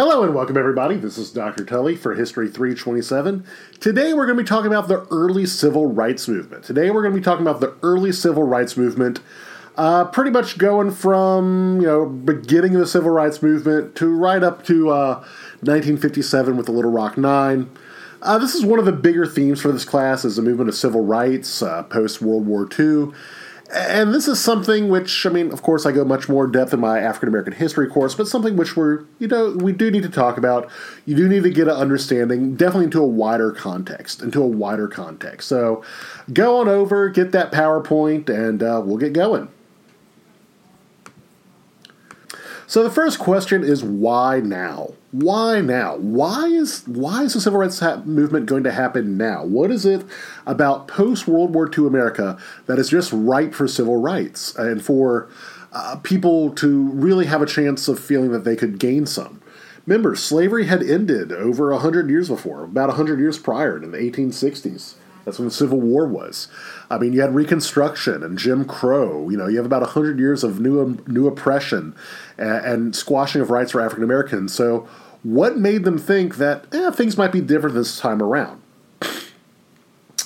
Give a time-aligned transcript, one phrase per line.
[0.00, 0.96] Hello and welcome, everybody.
[0.96, 1.62] This is Dr.
[1.62, 3.44] Tully for History 327.
[3.80, 6.64] Today we're going to be talking about the early civil rights movement.
[6.64, 9.20] Today we're going to be talking about the early civil rights movement,
[9.76, 14.42] uh, pretty much going from you know beginning of the civil rights movement to right
[14.42, 15.16] up to uh,
[15.60, 17.68] 1957 with the Little Rock Nine.
[18.22, 20.76] Uh, this is one of the bigger themes for this class is the movement of
[20.76, 23.12] civil rights uh, post World War II.
[23.72, 26.80] And this is something which, I mean, of course, I go much more depth in
[26.80, 30.08] my African American history course, but something which we're, you know, we do need to
[30.08, 30.68] talk about.
[31.06, 34.88] You do need to get an understanding, definitely into a wider context, into a wider
[34.88, 35.48] context.
[35.48, 35.84] So
[36.32, 39.48] go on over, get that PowerPoint, and uh, we'll get going.
[42.70, 44.92] So the first question is why now?
[45.10, 45.96] Why now?
[45.96, 49.44] Why is why is the civil rights ha- movement going to happen now?
[49.44, 50.06] What is it
[50.46, 55.28] about post World War II America that is just ripe for civil rights and for
[55.72, 59.42] uh, people to really have a chance of feeling that they could gain some?
[59.84, 64.94] Remember, slavery had ended over 100 years before, about 100 years prior in the 1860s.
[65.30, 66.48] That's when the Civil War was.
[66.90, 69.28] I mean, you had Reconstruction and Jim Crow.
[69.28, 71.94] You know, you have about 100 years of new, new oppression
[72.36, 74.52] and, and squashing of rights for African Americans.
[74.52, 74.88] So,
[75.22, 78.60] what made them think that eh, things might be different this time around?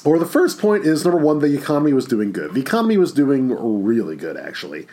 [0.06, 2.54] Or the first point is number one, the economy was doing good.
[2.54, 3.50] The economy was doing
[3.84, 4.86] really good, actually.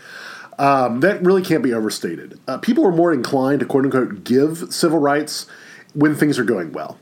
[0.60, 2.38] Um, that really can't be overstated.
[2.50, 5.48] Uh, people are more inclined to quote unquote give civil rights
[5.94, 6.98] when things are going well.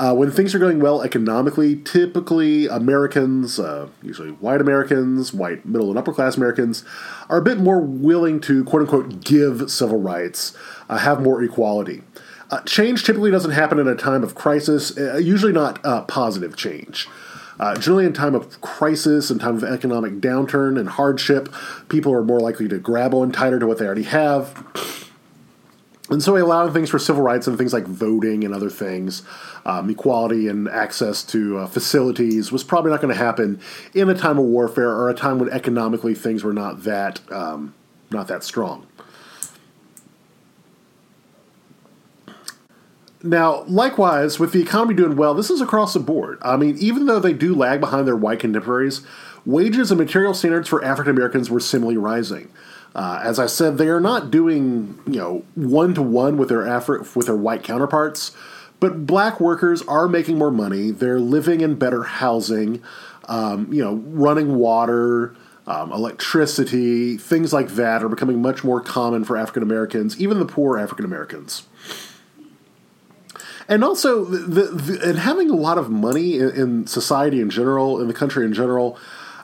[0.00, 5.90] Uh, when things are going well economically, typically Americans, uh, usually white Americans, white middle
[5.90, 6.86] and upper class Americans,
[7.28, 10.56] are a bit more willing to quote unquote give civil rights,
[10.88, 12.00] uh, have more equality.
[12.50, 16.56] Uh, change typically doesn't happen in a time of crisis, uh, usually not uh, positive
[16.56, 17.06] change.
[17.78, 21.52] generally, in time of crisis, in time of economic downturn and hardship,
[21.90, 24.64] people are more likely to grab on tighter to what they already have
[26.10, 29.22] and so allowing things for civil rights and things like voting and other things,
[29.64, 33.60] um, equality and access to uh, facilities was probably not going to happen
[33.94, 37.74] in a time of warfare or a time when economically things were not that um,
[38.10, 38.86] not that strong.
[43.22, 46.38] Now, likewise, with the economy doing well, this is across the board.
[46.40, 49.02] I mean, even though they do lag behind their white contemporaries,
[49.44, 52.50] wages and material standards for African Americans were similarly rising.
[52.94, 56.62] Uh, as I said, they are not doing you know one to one with their
[56.62, 58.32] Afri- with their white counterparts,
[58.80, 60.90] but black workers are making more money.
[60.90, 62.82] They're living in better housing,
[63.26, 65.36] um, you know, running water,
[65.66, 70.46] um, electricity, things like that are becoming much more common for African Americans, even the
[70.46, 71.68] poor African Americans.
[73.68, 78.00] And also, the, the, and having a lot of money in, in society in general,
[78.00, 78.98] in the country in general,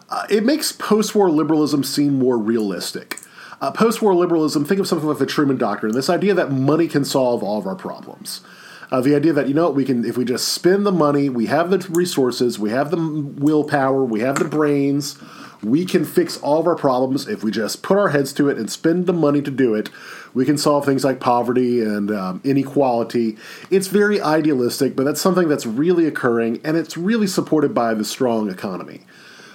[0.08, 3.20] uh, it makes post-war liberalism seem more realistic.
[3.60, 6.88] Uh, Post war liberalism, think of something like the Truman Doctrine, this idea that money
[6.88, 8.42] can solve all of our problems.
[8.90, 11.46] Uh, the idea that, you know, we can, if we just spend the money, we
[11.46, 15.18] have the resources, we have the willpower, we have the brains,
[15.62, 18.58] we can fix all of our problems if we just put our heads to it
[18.58, 19.90] and spend the money to do it.
[20.34, 23.38] We can solve things like poverty and um, inequality.
[23.70, 28.04] It's very idealistic, but that's something that's really occurring, and it's really supported by the
[28.04, 29.00] strong economy.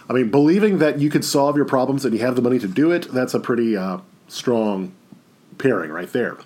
[0.10, 2.68] I mean, believing that you could solve your problems and you have the money to
[2.68, 4.92] do it, that's a pretty uh, strong
[5.58, 6.38] pairing right there.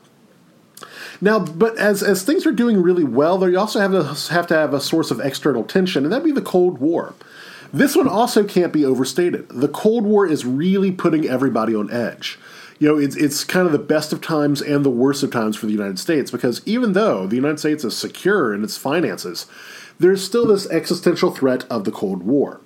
[1.22, 4.54] Now, but as, as things are doing really well, they also have to have to
[4.54, 7.14] have a source of external tension, and that'd be the Cold War.
[7.72, 9.50] This one also can't be overstated.
[9.50, 12.40] The Cold War is really putting everybody on edge.
[12.80, 15.56] You know, it's it's kind of the best of times and the worst of times
[15.56, 19.46] for the United States because even though the United States is secure in its finances,
[20.00, 22.60] there's still this existential threat of the Cold War.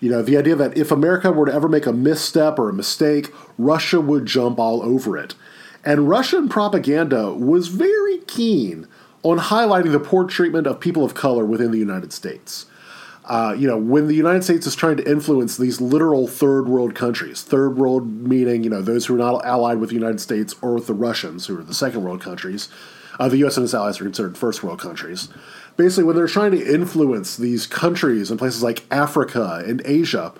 [0.00, 2.74] You know, the idea that if America were to ever make a misstep or a
[2.74, 5.34] mistake, Russia would jump all over it.
[5.84, 8.86] And Russian propaganda was very keen
[9.22, 12.66] on highlighting the poor treatment of people of color within the United States.
[13.26, 16.94] Uh, you know, when the United States is trying to influence these literal third world
[16.94, 20.54] countries, third world meaning, you know, those who are not allied with the United States
[20.60, 22.68] or with the Russians, who are the second world countries,
[23.18, 23.56] uh, the U.S.
[23.56, 25.28] and its allies are considered first world countries
[25.76, 30.32] basically when they're trying to influence these countries in places like Africa and Asia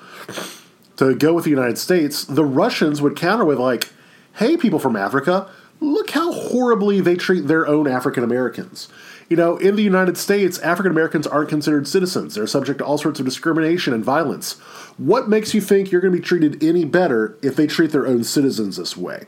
[0.97, 3.91] to go with the United States, the Russians would counter with like,
[4.35, 5.49] "Hey, people from Africa,
[5.81, 8.89] look how horribly they treat their own African Americans."
[9.29, 12.35] You know, in the United States, African Americans aren't considered citizens.
[12.35, 14.55] They're subject to all sorts of discrimination and violence.
[14.99, 18.07] What makes you think you're going to be treated any better if they treat their
[18.07, 19.25] own citizens this way?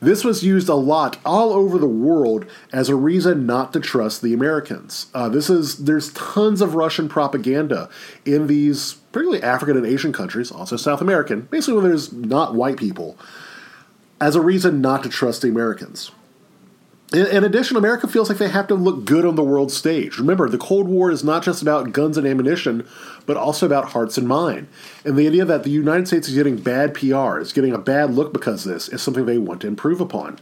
[0.00, 4.22] This was used a lot all over the world as a reason not to trust
[4.22, 5.06] the Americans.
[5.12, 7.90] Uh, this is there's tons of Russian propaganda
[8.24, 12.78] in these particularly African and Asian countries, also South American, basically when there's not white
[12.78, 13.18] people,
[14.20, 16.12] as a reason not to trust the Americans.
[17.12, 20.16] In, addition, America feels like they have to look good on the world stage.
[20.18, 22.86] Remember, the Cold War is not just about guns and ammunition,
[23.26, 24.68] but also about hearts and mind.
[25.04, 28.14] And the idea that the United States is getting bad PR, is getting a bad
[28.14, 30.38] look because of this, is something they want to improve upon.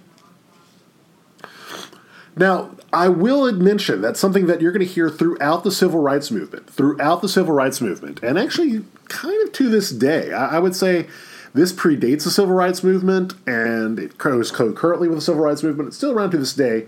[2.36, 6.31] Now, I will mention that something that you're going to hear throughout the civil rights
[6.31, 10.58] movement, throughout the civil rights movement, and actually kind of to this day, I, I
[10.58, 11.06] would say
[11.54, 15.88] this predates the civil rights movement and it goes concurrently with the civil rights movement.
[15.88, 16.86] It's still around to this day.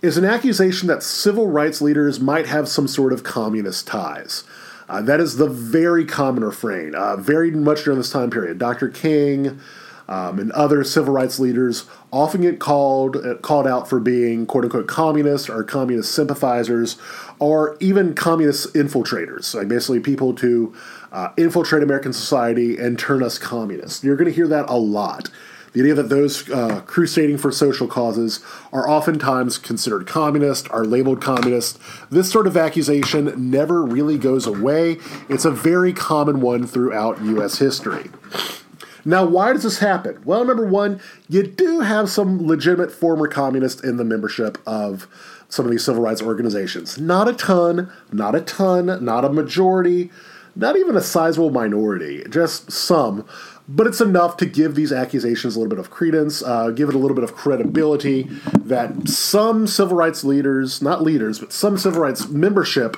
[0.00, 4.44] Is an accusation that civil rights leaders might have some sort of communist ties.
[4.88, 8.58] Uh, that is the very common refrain, uh, very much during this time period.
[8.58, 8.88] Dr.
[8.88, 9.60] King
[10.08, 14.64] um, and other civil rights leaders often get called uh, called out for being quote
[14.64, 16.96] unquote communist or communist sympathizers,
[17.38, 20.74] or even communist infiltrators, like basically people to
[21.12, 24.04] uh, infiltrate American society and turn us communist.
[24.04, 25.30] You're going to hear that a lot.
[25.72, 28.40] The idea that those uh, crusading for social causes
[28.72, 31.78] are oftentimes considered communist, are labeled communist.
[32.10, 34.96] This sort of accusation never really goes away.
[35.28, 37.58] It's a very common one throughout U.S.
[37.58, 38.10] history.
[39.04, 40.20] Now, why does this happen?
[40.24, 45.06] Well, number one, you do have some legitimate former communists in the membership of
[45.48, 46.98] some of these civil rights organizations.
[46.98, 50.10] Not a ton, not a ton, not a majority,
[50.56, 53.26] not even a sizable minority, just some.
[53.70, 56.94] But it's enough to give these accusations a little bit of credence, uh, give it
[56.94, 58.22] a little bit of credibility
[58.60, 62.96] that some civil rights leaders, not leaders, but some civil rights membership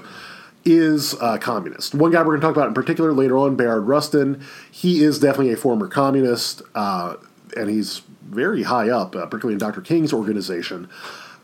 [0.65, 1.95] is uh, communist.
[1.95, 5.19] One guy we're going to talk about in particular later on, Bayard Rustin, he is
[5.19, 7.17] definitely a former communist, uh,
[7.57, 9.81] and he's very high up, uh, particularly in Dr.
[9.81, 10.89] King's organization.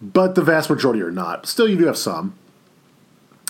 [0.01, 1.47] But the vast majority are not.
[1.47, 2.39] Still, you do have some.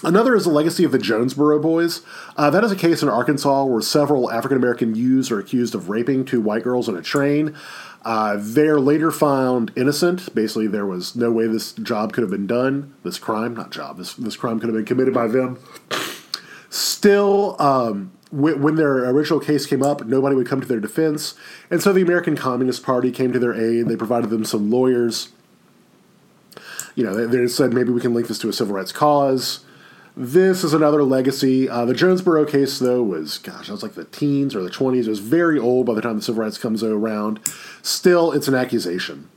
[0.03, 2.03] Another is the legacy of the Jonesboro Boys.
[2.37, 5.89] Uh, that is a case in Arkansas where several African American youths are accused of
[5.89, 7.57] raping two white girls on a train.
[8.05, 10.33] Uh, they're later found innocent.
[10.35, 12.95] Basically, there was no way this job could have been done.
[13.05, 15.59] This crime, not job, this, this crime could have been committed by them.
[16.69, 21.35] Still, um, when, their original case came up, nobody would come to their defense.
[21.71, 23.89] And so the American Communist Party came to their aid.
[23.89, 25.31] They provided them some lawyers.
[26.95, 29.65] You know, they, they said maybe we can link this to a civil rights cause.
[30.19, 31.69] This is another legacy.
[31.69, 35.05] Uh, the Jonesboro case, though, was, gosh, that was like the teens or the 20s.
[35.05, 37.39] It was very old by the time the civil rights comes around.
[37.83, 39.29] Still, it's an accusation.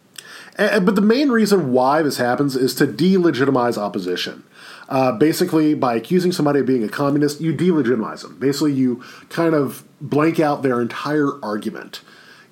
[0.57, 4.45] And, but the main reason why this happens is to delegitimize opposition.
[4.87, 8.39] Uh, basically, by accusing somebody of being a communist, you delegitimize them.
[8.39, 11.99] Basically, you kind of blank out their entire argument.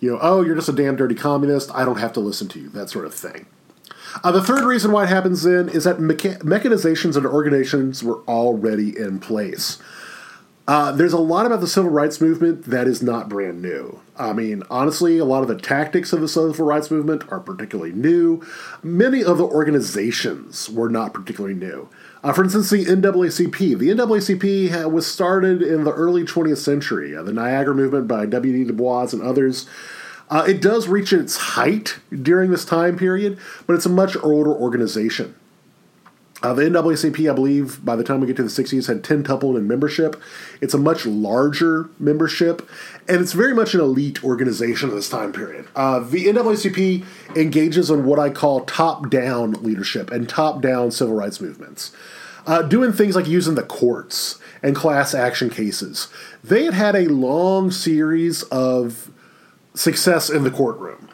[0.01, 1.73] You know, oh, you're just a damn dirty communist.
[1.73, 2.67] I don't have to listen to you.
[2.69, 3.45] That sort of thing.
[4.23, 8.19] Uh, the third reason why it happens then is that mecha- mechanizations and organizations were
[8.27, 9.77] already in place.
[10.67, 14.01] Uh, there's a lot about the civil rights movement that is not brand new.
[14.17, 17.93] I mean, honestly, a lot of the tactics of the civil rights movement are particularly
[17.93, 18.45] new.
[18.83, 21.87] Many of the organizations were not particularly new.
[22.21, 23.77] Uh, for instance, the NAACP.
[23.77, 27.15] The NAACP was started in the early 20th century.
[27.15, 28.65] Uh, the Niagara movement by W.E.B.
[28.65, 29.67] Du Bois and others
[30.29, 34.51] uh, it does reach its height during this time period, but it's a much older
[34.51, 35.35] organization.
[36.43, 39.23] Uh, the NAACP, I believe, by the time we get to the 60s, had 10
[39.23, 40.21] tuple in membership.
[40.61, 42.67] It's a much larger membership,
[43.07, 45.67] and it's very much an elite organization of this time period.
[45.75, 47.03] Uh, the NAACP
[47.35, 51.91] engages in what I call top down leadership and top down civil rights movements,
[52.45, 56.07] uh, doing things like using the courts and class action cases.
[56.43, 59.11] They had had a long series of
[59.77, 61.09] success in the courtroom.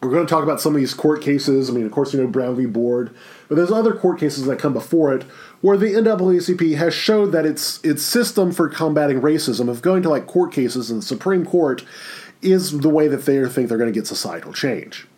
[0.00, 1.68] We're going to talk about some of these court cases.
[1.68, 2.66] I mean, of course, you know Brown v.
[2.66, 3.14] Board,
[3.48, 5.24] but there's other court cases that come before it
[5.60, 10.08] where the NAACP has showed that its its system for combating racism of going to
[10.08, 11.84] like court cases in the Supreme Court
[12.42, 15.08] is the way that they think they're going to get societal change.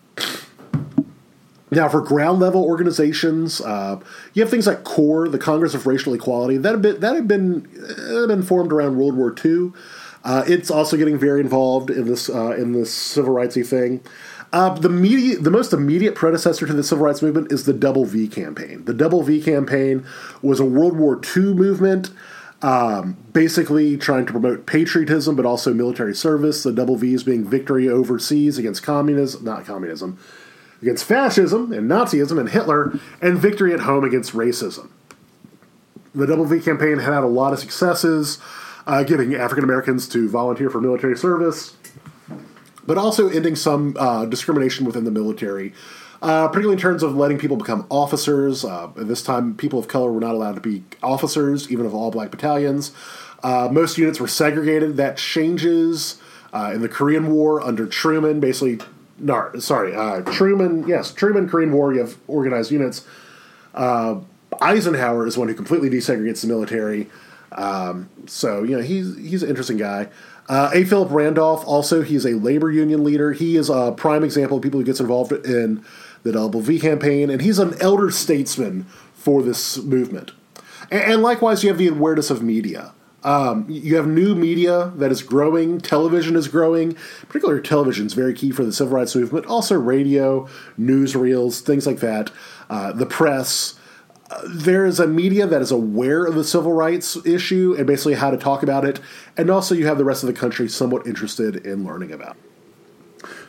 [1.70, 4.00] Now, for ground level organizations, uh,
[4.32, 7.28] you have things like CORE, the Congress of Racial Equality, that had been that had
[7.28, 7.68] been,
[8.08, 9.72] had been formed around World War II.
[10.22, 14.00] Uh, it's also getting very involved in this uh, in this civil rightsy thing.
[14.52, 18.04] Uh, the media, the most immediate predecessor to the civil rights movement is the Double
[18.04, 18.84] V campaign.
[18.84, 20.04] The Double V campaign
[20.42, 22.10] was a World War II movement,
[22.60, 26.64] um, basically trying to promote patriotism but also military service.
[26.64, 30.18] The Double V's being victory overseas against communism, not communism,
[30.82, 34.90] against fascism and Nazism and Hitler, and victory at home against racism.
[36.12, 38.38] The Double V campaign had had a lot of successes
[38.86, 41.76] uh, getting African Americans to volunteer for military service,
[42.86, 45.72] but also ending some uh, discrimination within the military.
[46.22, 48.62] Uh, particularly in terms of letting people become officers.
[48.62, 51.94] Uh, at this time, people of color were not allowed to be officers, even of
[51.94, 52.92] all black battalions.
[53.42, 54.98] Uh, most units were segregated.
[54.98, 56.20] That changes
[56.52, 58.38] uh, in the Korean War under Truman.
[58.38, 58.80] Basically,
[59.18, 60.86] no, sorry, uh, Truman.
[60.86, 61.94] Yes, Truman, Korean War.
[61.94, 63.06] You have organized units.
[63.74, 64.20] Uh,
[64.60, 67.08] Eisenhower is one who completely desegregates the military.
[67.52, 70.08] Um, so you know he's he's an interesting guy.
[70.48, 70.84] Uh, a.
[70.84, 73.32] Philip Randolph also he's a labor union leader.
[73.32, 75.84] He is a prime example of people who gets involved in
[76.22, 80.32] the Double V campaign, and he's an elder statesman for this movement.
[80.90, 82.92] And, and likewise, you have the awareness of media.
[83.22, 85.80] Um, you have new media that is growing.
[85.80, 86.96] Television is growing.
[87.28, 89.46] Particularly, television is very key for the civil rights movement.
[89.46, 92.30] Also, radio, newsreels, things like that.
[92.68, 93.78] Uh, the press.
[94.46, 98.30] There is a media that is aware of the civil rights issue and basically how
[98.30, 99.00] to talk about it.
[99.36, 102.36] And also, you have the rest of the country somewhat interested in learning about.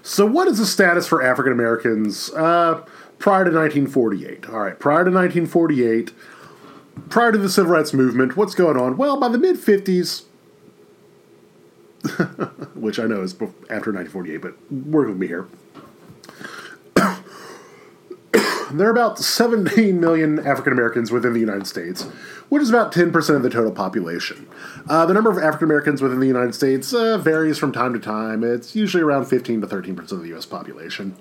[0.01, 2.83] So, what is the status for African Americans uh,
[3.19, 4.50] prior to 1948?
[4.50, 6.11] All right, prior to 1948
[7.09, 8.97] prior to the civil rights movement, what's going on?
[8.97, 10.23] Well, by the mid 50s,
[12.75, 15.47] which I know is after 1948, but work with me here.
[18.77, 22.03] There are about 17 million African Americans within the United States,
[22.49, 24.47] which is about 10% of the total population.
[24.89, 27.99] Uh, the number of African Americans within the United States uh, varies from time to
[27.99, 28.43] time.
[28.43, 30.45] It's usually around 15 to 13% of the U.S.
[30.45, 31.15] population.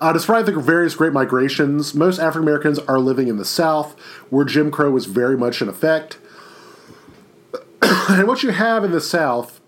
[0.00, 3.98] Uh, despite the various great migrations, most African Americans are living in the South,
[4.30, 6.18] where Jim Crow was very much in effect.
[7.82, 9.60] and what you have in the South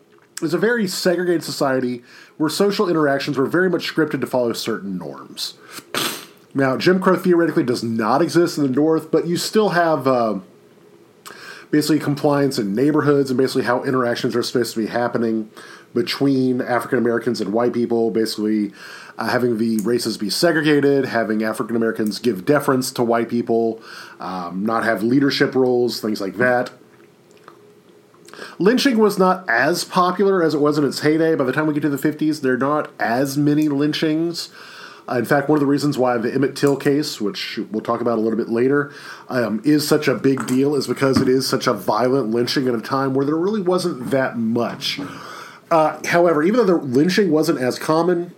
[0.42, 2.02] is a very segregated society
[2.36, 5.54] where social interactions were very much scripted to follow certain norms.
[6.54, 10.38] Now, Jim Crow theoretically does not exist in the North, but you still have uh,
[11.70, 15.50] basically compliance in neighborhoods and basically how interactions are supposed to be happening
[15.94, 18.72] between African Americans and white people, basically
[19.18, 23.82] uh, having the races be segregated, having African Americans give deference to white people,
[24.20, 26.70] um, not have leadership roles, things like that.
[28.58, 31.34] Lynching was not as popular as it was in its heyday.
[31.34, 34.50] By the time we get to the 50s, there are not as many lynchings.
[35.08, 38.00] Uh, in fact, one of the reasons why the Emmett Till case, which we'll talk
[38.00, 38.92] about a little bit later,
[39.28, 42.74] um, is such a big deal is because it is such a violent lynching at
[42.74, 44.98] a time where there really wasn't that much.
[45.70, 48.34] Uh, however, even though the lynching wasn't as common,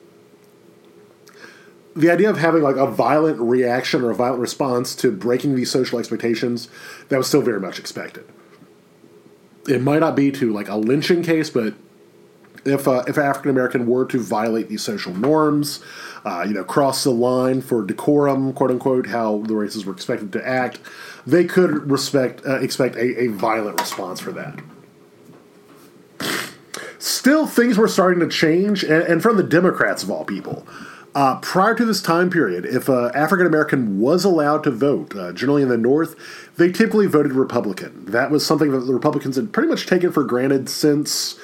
[1.95, 5.71] the idea of having like a violent reaction or a violent response to breaking these
[5.71, 6.69] social expectations
[7.09, 8.25] that was still very much expected.
[9.69, 11.75] It might not be to like a lynching case, but
[12.65, 15.81] if uh, if African American were to violate these social norms,
[16.25, 20.33] uh, you know, cross the line for decorum, quote unquote, how the races were expected
[20.33, 20.81] to act,
[21.27, 24.61] they could respect uh, expect a, a violent response for that.
[26.99, 30.67] Still, things were starting to change, and, and from the Democrats of all people.
[31.17, 35.33] Uh, prior to this time period, if an African American was allowed to vote, uh,
[35.33, 36.15] generally in the North,
[36.59, 38.05] they typically voted Republican.
[38.05, 41.41] That was something that the Republicans had pretty much taken for granted since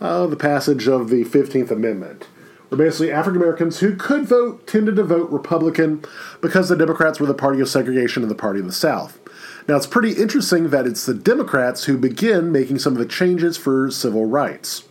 [0.00, 2.28] uh, the passage of the 15th Amendment.
[2.68, 6.04] Where basically African Americans who could vote tended to vote Republican
[6.40, 9.18] because the Democrats were the party of segregation and the party of the South.
[9.66, 13.56] Now, it's pretty interesting that it's the Democrats who begin making some of the changes
[13.56, 14.84] for civil rights.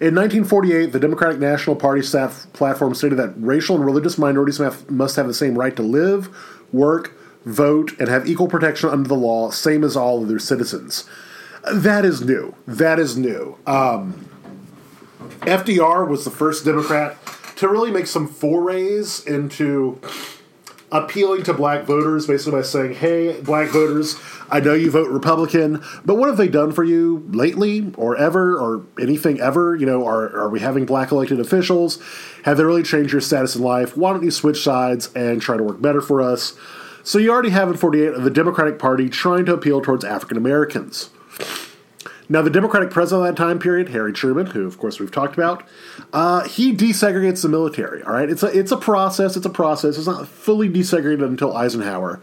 [0.00, 5.14] In 1948, the Democratic National Party staff platform stated that racial and religious minorities must
[5.14, 6.28] have the same right to live,
[6.72, 11.08] work, vote, and have equal protection under the law, same as all other citizens.
[11.72, 12.56] That is new.
[12.66, 13.56] That is new.
[13.68, 14.28] Um,
[15.42, 17.16] FDR was the first Democrat
[17.56, 20.00] to really make some forays into
[20.92, 24.16] appealing to black voters, basically by saying, hey, black voters,
[24.50, 28.58] I know you vote Republican, but what have they done for you lately or ever
[28.58, 29.74] or anything ever?
[29.74, 32.00] You know, are, are we having black elected officials?
[32.44, 33.96] Have they really changed your status in life?
[33.96, 36.56] Why don't you switch sides and try to work better for us?
[37.02, 41.10] So you already have in 48 the Democratic Party trying to appeal towards African Americans.
[42.28, 45.34] Now, the Democratic president of that time period, Harry Truman, who of course we've talked
[45.34, 45.66] about,
[46.12, 48.02] uh, he desegregates the military.
[48.02, 49.36] All right, it's a it's a process.
[49.36, 49.98] It's a process.
[49.98, 52.20] It's not fully desegregated until Eisenhower,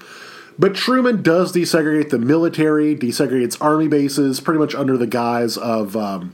[0.58, 5.96] but Truman does desegregate the military, desegregates army bases, pretty much under the guise of
[5.96, 6.34] um,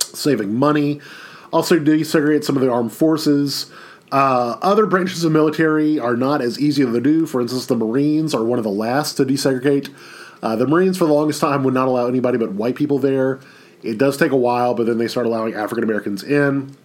[0.00, 1.00] saving money.
[1.52, 3.70] Also, desegregate some of the armed forces.
[4.12, 7.26] Uh, other branches of military are not as easy to do.
[7.26, 9.88] For instance, the Marines are one of the last to desegregate.
[10.42, 13.40] Uh, the Marines, for the longest time, would not allow anybody but white people there.
[13.82, 16.76] It does take a while, but then they start allowing African Americans in.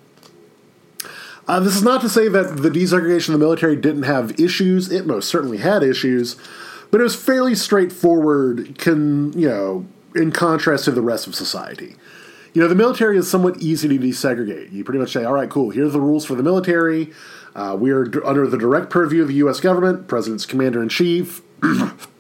[1.47, 4.91] Uh, this is not to say that the desegregation of the military didn't have issues.
[4.91, 6.37] It most certainly had issues,
[6.89, 8.77] but it was fairly straightforward.
[8.79, 9.85] Can you know,
[10.15, 11.95] in contrast to the rest of society,
[12.53, 14.71] you know, the military is somewhat easy to desegregate.
[14.71, 15.69] You pretty much say, "All right, cool.
[15.69, 17.11] Here are the rules for the military.
[17.55, 19.59] Uh, we are d- under the direct purview of the U.S.
[19.59, 20.07] government.
[20.07, 21.41] President's commander in chief."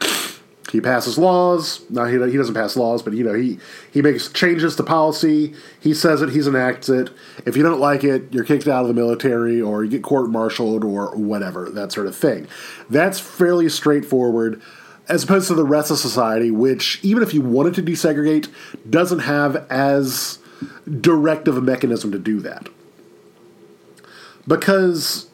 [0.71, 1.81] he passes laws.
[1.89, 3.59] No, he, he doesn't pass laws, but you know he
[3.91, 5.53] he makes changes to policy.
[5.79, 6.29] He says it.
[6.29, 7.09] He enacts it.
[7.45, 10.83] If you don't like it, you're kicked out of the military, or you get court-martialed,
[10.83, 12.47] or whatever that sort of thing.
[12.89, 14.61] That's fairly straightforward,
[15.07, 18.49] as opposed to the rest of society, which even if you wanted to desegregate,
[18.89, 20.39] doesn't have as
[21.01, 22.69] directive a mechanism to do that
[24.47, 25.27] because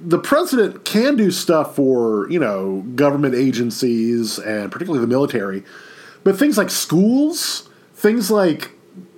[0.00, 5.62] the president can do stuff for you know government agencies and particularly the military,
[6.24, 8.72] but things like schools, things like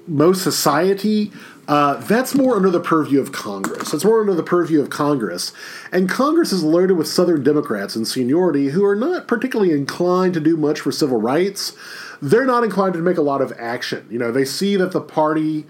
[0.07, 1.33] most society,
[1.67, 3.91] uh, that's more under the purview of Congress.
[3.91, 5.53] That's more under the purview of Congress,
[5.93, 10.41] and Congress is loaded with Southern Democrats in seniority who are not particularly inclined to
[10.41, 11.77] do much for civil rights.
[12.21, 14.07] They're not inclined to make a lot of action.
[14.11, 15.67] You know, they see that the party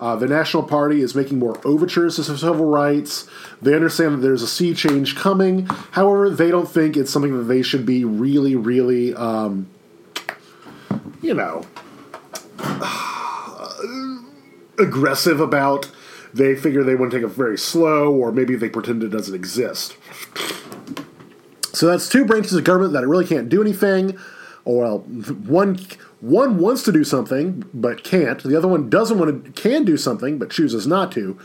[0.00, 3.28] uh, the National Party is making more overtures to civil rights.
[3.60, 5.66] They understand that there's a sea change coming.
[5.92, 9.68] However, they don't think it's something that they should be really, really, um,
[11.20, 11.66] you know,
[14.78, 15.90] aggressive about.
[16.32, 19.34] They figure they want to take it very slow, or maybe they pretend it doesn't
[19.34, 19.96] exist.
[21.72, 24.18] So that's two branches of government that really can't do anything.
[24.64, 24.98] Or well,
[25.46, 25.78] one
[26.20, 28.42] one wants to do something but can't.
[28.42, 31.38] The other one doesn't want to can do something but chooses not to.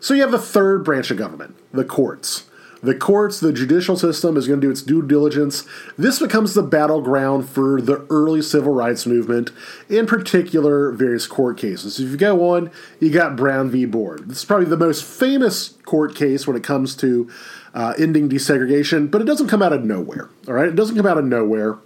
[0.00, 2.44] So you have the third branch of government, the courts.
[2.80, 5.66] The courts, the judicial system is going to do its due diligence.
[5.96, 9.50] This becomes the battleground for the early civil rights movement,
[9.88, 11.98] in particular, various court cases.
[11.98, 12.70] If you go on,
[13.00, 13.84] you got Brown v.
[13.84, 14.28] Board.
[14.28, 17.28] This is probably the most famous court case when it comes to
[17.74, 20.30] uh, ending desegregation, but it doesn't come out of nowhere.
[20.46, 21.78] All right, it doesn't come out of nowhere.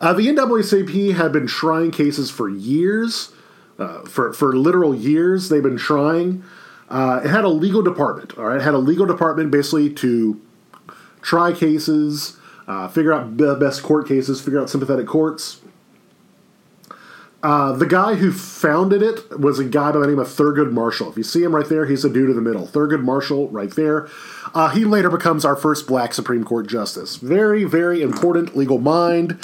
[0.00, 3.32] Uh, the NAACP had been trying cases for years,
[3.78, 5.48] uh, for for literal years.
[5.48, 6.42] They've been trying.
[6.88, 8.36] Uh, it had a legal department.
[8.38, 10.40] All right, it had a legal department basically to
[11.22, 15.60] try cases, uh, figure out the best court cases, figure out sympathetic courts.
[17.42, 21.10] Uh, the guy who founded it was a guy by the name of Thurgood Marshall.
[21.10, 22.66] If you see him right there, he's a dude in the middle.
[22.66, 24.08] Thurgood Marshall, right there.
[24.52, 27.16] Uh, he later becomes our first black Supreme Court justice.
[27.16, 29.40] Very, very important legal mind.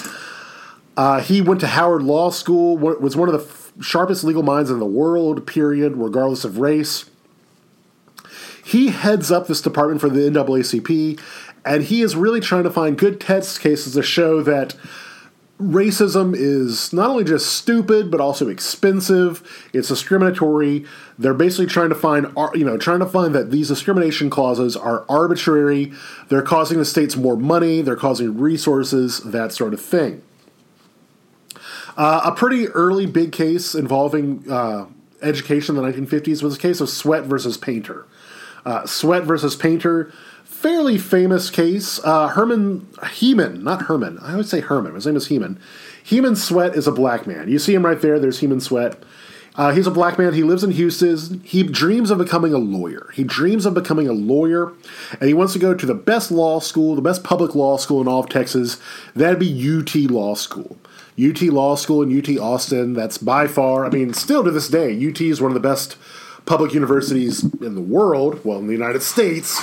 [0.96, 4.70] Uh, he went to Howard Law School, was one of the f- sharpest legal minds
[4.70, 7.10] in the world, period, regardless of race.
[8.64, 11.20] He heads up this department for the NAACP,
[11.64, 14.74] and he is really trying to find good test cases to show that
[15.60, 19.68] racism is not only just stupid but also expensive.
[19.72, 20.84] It's discriminatory.
[21.18, 25.04] They're basically trying to find you know trying to find that these discrimination clauses are
[25.08, 25.92] arbitrary.
[26.28, 27.82] They're causing the states more money.
[27.82, 30.22] They're causing resources that sort of thing
[31.96, 34.86] uh, a pretty early big case involving uh,
[35.22, 38.06] education in the 1950s was a case of Sweatt versus Painter.
[38.64, 40.12] Uh, Sweatt versus Painter,
[40.44, 42.00] fairly famous case.
[42.04, 44.18] Uh, Herman Heman, not Herman.
[44.20, 44.94] I always say Herman.
[44.94, 45.60] His name is Heman.
[46.02, 47.48] Heman Sweatt is a black man.
[47.48, 48.18] You see him right there.
[48.18, 49.02] There's Heman Sweatt.
[49.56, 50.34] Uh, he's a black man.
[50.34, 51.40] He lives in Houston.
[51.40, 53.10] He dreams of becoming a lawyer.
[53.14, 54.72] He dreams of becoming a lawyer,
[55.12, 58.02] and he wants to go to the best law school, the best public law school
[58.02, 58.78] in all of Texas.
[59.14, 60.76] That'd be UT Law School.
[61.18, 62.92] UT Law School and UT Austin.
[62.92, 65.96] That's by far, I mean, still to this day, UT is one of the best
[66.44, 69.60] public universities in the world, well, in the United States.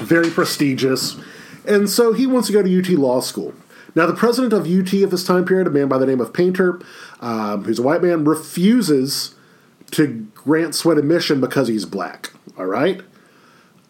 [0.00, 1.16] Very prestigious.
[1.66, 3.54] And so he wants to go to UT Law School.
[3.94, 6.32] Now, the president of UT at this time period, a man by the name of
[6.32, 6.80] Painter,
[7.20, 9.34] um, who's a white man, refuses
[9.92, 12.32] to grant Sweatt admission because he's black.
[12.58, 13.00] All right?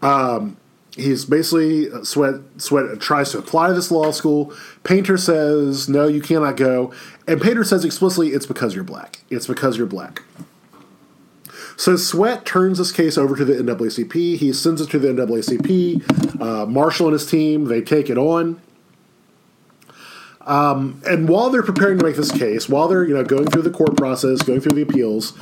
[0.03, 0.57] Um,
[0.96, 4.52] he's basically uh, sweat Sweatt tries to apply to this law school.
[4.82, 6.92] Painter says no, you cannot go,
[7.26, 9.20] and Painter says explicitly it's because you're black.
[9.30, 10.22] It's because you're black.
[11.76, 14.38] So Sweatt turns this case over to the NAACP.
[14.38, 16.40] He sends it to the NAACP.
[16.40, 18.61] Uh, Marshall and his team they take it on.
[20.46, 23.62] Um, and while they're preparing to make this case, while they're you know going through
[23.62, 25.32] the court process, going through the appeals,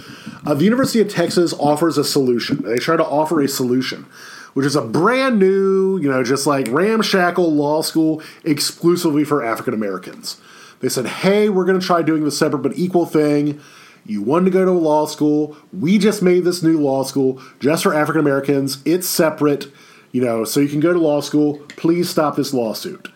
[0.47, 2.63] uh, the University of Texas offers a solution.
[2.63, 4.07] They try to offer a solution
[4.55, 9.75] which is a brand new, you know, just like ramshackle law school exclusively for African
[9.75, 10.41] Americans.
[10.81, 13.61] They said, hey, we're going to try doing the separate but equal thing.
[14.07, 15.57] You wanted to go to a law school.
[15.73, 18.79] We just made this new law school just for African Americans.
[18.85, 19.67] It's separate,
[20.13, 21.59] you know, so you can go to law school.
[21.77, 23.09] Please stop this lawsuit.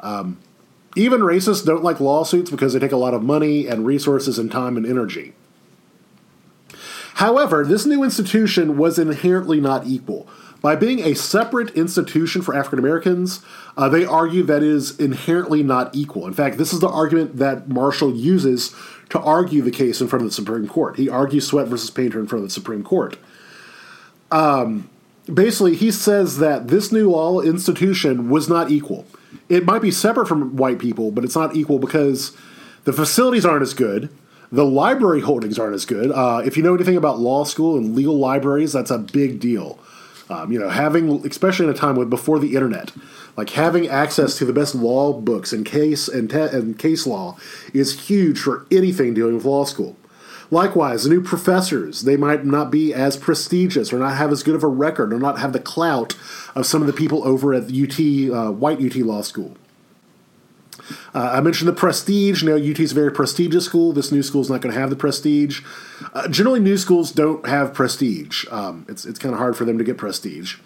[0.00, 0.38] Um,
[0.96, 4.50] even racists don't like lawsuits because they take a lot of money and resources and
[4.50, 5.34] time and energy.
[7.14, 10.26] However, this new institution was inherently not equal.
[10.62, 13.40] By being a separate institution for African Americans,
[13.76, 16.26] uh, they argue that is inherently not equal.
[16.26, 18.74] In fact, this is the argument that Marshall uses
[19.08, 20.96] to argue the case in front of the Supreme Court.
[20.96, 23.16] He argues Sweatt versus Painter in front of the Supreme Court.
[24.30, 24.90] Um,
[25.32, 29.06] basically, he says that this new law institution was not equal.
[29.48, 32.36] It might be separate from white people, but it's not equal because
[32.84, 34.08] the facilities aren't as good.
[34.52, 36.10] The library holdings aren't as good.
[36.10, 39.78] Uh, if you know anything about law school and legal libraries, that's a big deal.
[40.28, 42.92] Um, you know, having, especially in a time with before the internet,
[43.36, 47.36] like having access to the best law books and case and, te- and case law
[47.72, 49.96] is huge for anything dealing with law school.
[50.50, 54.64] Likewise, new professors, they might not be as prestigious or not have as good of
[54.64, 56.16] a record or not have the clout
[56.56, 59.56] of some of the people over at UT, uh, white UT Law School.
[61.14, 62.42] Uh, I mentioned the prestige.
[62.42, 63.92] Now, UT is a very prestigious school.
[63.92, 65.62] This new school is not going to have the prestige.
[66.12, 68.44] Uh, generally, new schools don't have prestige.
[68.50, 70.56] Um, it's it's kind of hard for them to get prestige.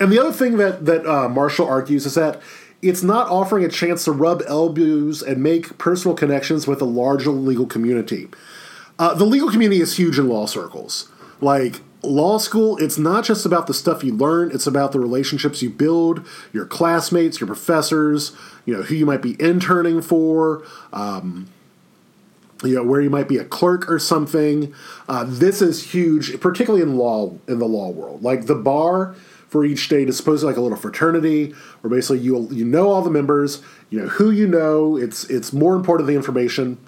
[0.00, 2.40] And the other thing that that uh, Marshall argues is that
[2.82, 7.30] it's not offering a chance to rub elbows and make personal connections with a larger
[7.30, 8.28] legal community.
[8.98, 11.10] Uh, the legal community is huge in law circles.
[11.40, 15.62] Like law school, it's not just about the stuff you learn; it's about the relationships
[15.62, 18.32] you build, your classmates, your professors,
[18.64, 20.64] you know who you might be interning for.
[20.92, 21.48] Um,
[22.64, 24.74] you know where you might be a clerk or something.
[25.08, 28.22] Uh, this is huge, particularly in law in the law world.
[28.22, 29.14] Like the bar
[29.48, 32.90] for each state is supposed to like a little fraternity, where basically you you know
[32.90, 34.96] all the members, you know who you know.
[34.96, 36.78] It's it's more important than the information,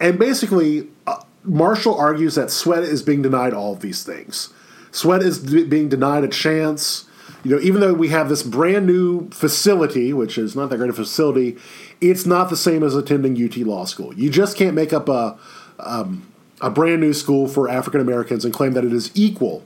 [0.00, 4.52] and basically uh, Marshall argues that Sweatt is being denied all of these things.
[4.90, 7.04] Sweatt is d- being denied a chance.
[7.44, 10.90] You know, even though we have this brand new facility, which is not that great
[10.90, 11.56] a facility,
[12.00, 14.12] it's not the same as attending UT Law School.
[14.14, 15.38] You just can't make up a
[15.78, 19.64] um, a brand new school for African Americans and claim that it is equal,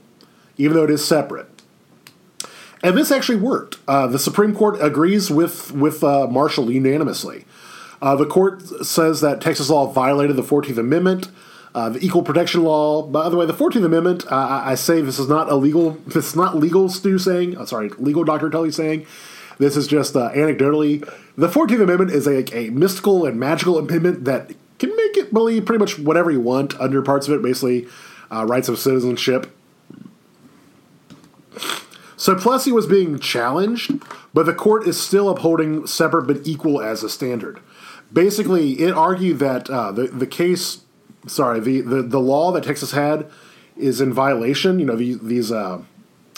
[0.57, 1.47] even though it is separate.
[2.83, 3.77] And this actually worked.
[3.87, 7.45] Uh, the Supreme Court agrees with with uh, Marshall unanimously.
[8.01, 11.29] Uh, the court says that Texas law violated the Fourteenth Amendment.
[11.73, 13.01] Uh, the Equal Protection Law.
[13.01, 14.25] By the way, the Fourteenth Amendment.
[14.29, 15.91] Uh, I say this is not illegal.
[16.05, 16.89] This is not legal.
[16.89, 17.57] Stu saying.
[17.57, 19.05] Oh, sorry, legal Doctor Tully saying.
[19.57, 21.07] This is just uh, anecdotally.
[21.37, 25.65] The Fourteenth Amendment is a, a mystical and magical amendment that can make it believe
[25.65, 27.41] pretty much whatever you want under parts of it.
[27.41, 27.87] Basically,
[28.31, 29.55] uh, rights of citizenship.
[32.17, 33.93] So Plessy was being challenged,
[34.33, 37.59] but the court is still upholding separate but equal as a standard.
[38.13, 40.81] Basically, it argued that uh, the the case
[41.27, 43.29] sorry, the, the, the law that Texas had
[43.77, 44.79] is in violation.
[44.79, 45.81] You know, these, uh,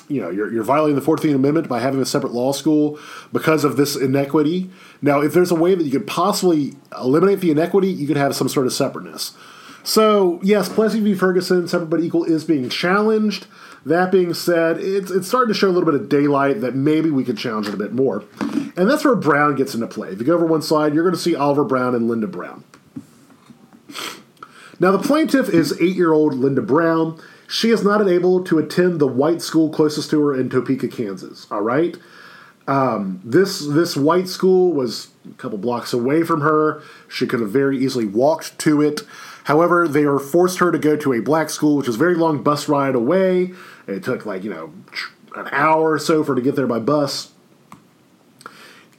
[0.08, 3.00] you know, you're, you're violating the 14th Amendment by having a separate law school
[3.32, 4.70] because of this inequity.
[5.02, 8.36] Now, if there's a way that you could possibly eliminate the inequity, you could have
[8.36, 9.36] some sort of separateness.
[9.84, 11.14] So, yes, Plessy v.
[11.14, 13.48] Ferguson, separate but equal, is being challenged.
[13.86, 17.10] That being said, it's, it's starting to show a little bit of daylight that maybe
[17.10, 18.24] we could challenge it a bit more.
[18.78, 20.10] And that's where Brown gets into play.
[20.10, 22.64] If you go over one slide, you're going to see Oliver Brown and Linda Brown.
[24.80, 27.22] Now, the plaintiff is eight year old Linda Brown.
[27.48, 31.48] She is not able to attend the white school closest to her in Topeka, Kansas.
[31.52, 31.98] All right.
[32.68, 36.82] Um, this this white school was a couple blocks away from her.
[37.10, 39.02] She could have very easily walked to it.
[39.46, 42.42] However, they forced her to go to a black school, which was a very long
[42.42, 43.52] bus ride away.
[43.86, 44.74] It took like you know
[45.36, 47.33] an hour or so for her to get there by bus.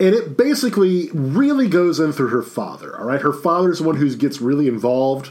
[0.01, 2.99] And it basically really goes in through her father.
[2.99, 5.31] All right, her father's the one who gets really involved.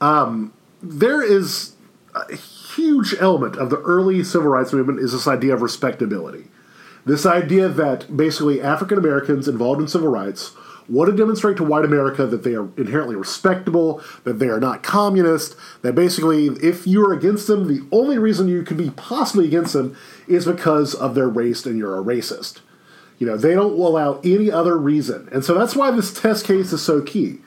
[0.00, 1.74] Um, there is
[2.14, 6.44] a huge element of the early civil rights movement is this idea of respectability.
[7.04, 10.52] This idea that basically African Americans involved in civil rights
[10.88, 14.82] want to demonstrate to white America that they are inherently respectable, that they are not
[14.82, 19.46] communist, that basically if you are against them, the only reason you could be possibly
[19.46, 22.60] against them is because of their race and you're a racist.
[23.18, 25.28] You know, they don't allow any other reason.
[25.30, 27.38] And so that's why this test case is so key.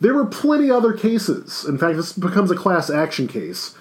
[0.00, 1.64] There were plenty other cases.
[1.64, 3.74] In fact, this becomes a class action case.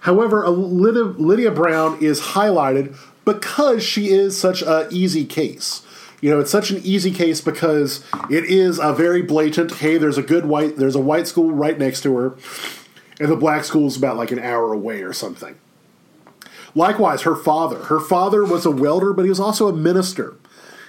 [0.00, 5.82] However, Lydia, Lydia Brown is highlighted because she is such an easy case.
[6.20, 9.72] You know, it's such an easy case because it is a very blatant.
[9.72, 12.36] Hey, there's a good white, there's a white school right next to her,
[13.18, 15.58] and the black school is about like an hour away or something.
[16.74, 17.84] Likewise, her father.
[17.84, 20.36] Her father was a welder, but he was also a minister.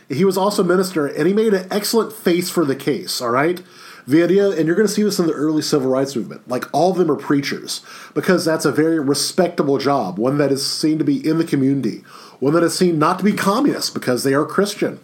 [0.10, 3.22] He was also a minister, and he made an excellent face for the case.
[3.22, 3.62] All right,
[4.06, 6.66] the idea, and you're going to see this in the early civil rights movement, like
[6.74, 7.82] all of them are preachers,
[8.14, 12.04] because that's a very respectable job, one that is seen to be in the community,
[12.40, 15.00] one that is seen not to be communist because they are Christian.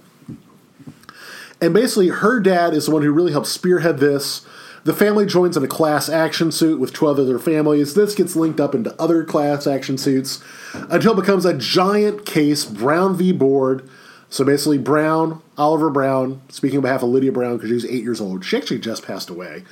[1.62, 4.46] And basically, her dad is the one who really helps spearhead this.
[4.84, 7.94] The family joins in a class action suit with 12 other families.
[7.94, 10.42] This gets linked up into other class action suits
[10.74, 13.32] until it becomes a giant case, Brown v.
[13.32, 13.90] Board.
[14.30, 18.04] So basically, Brown, Oliver Brown, speaking on behalf of Lydia Brown because she was eight
[18.04, 19.64] years old, she actually just passed away,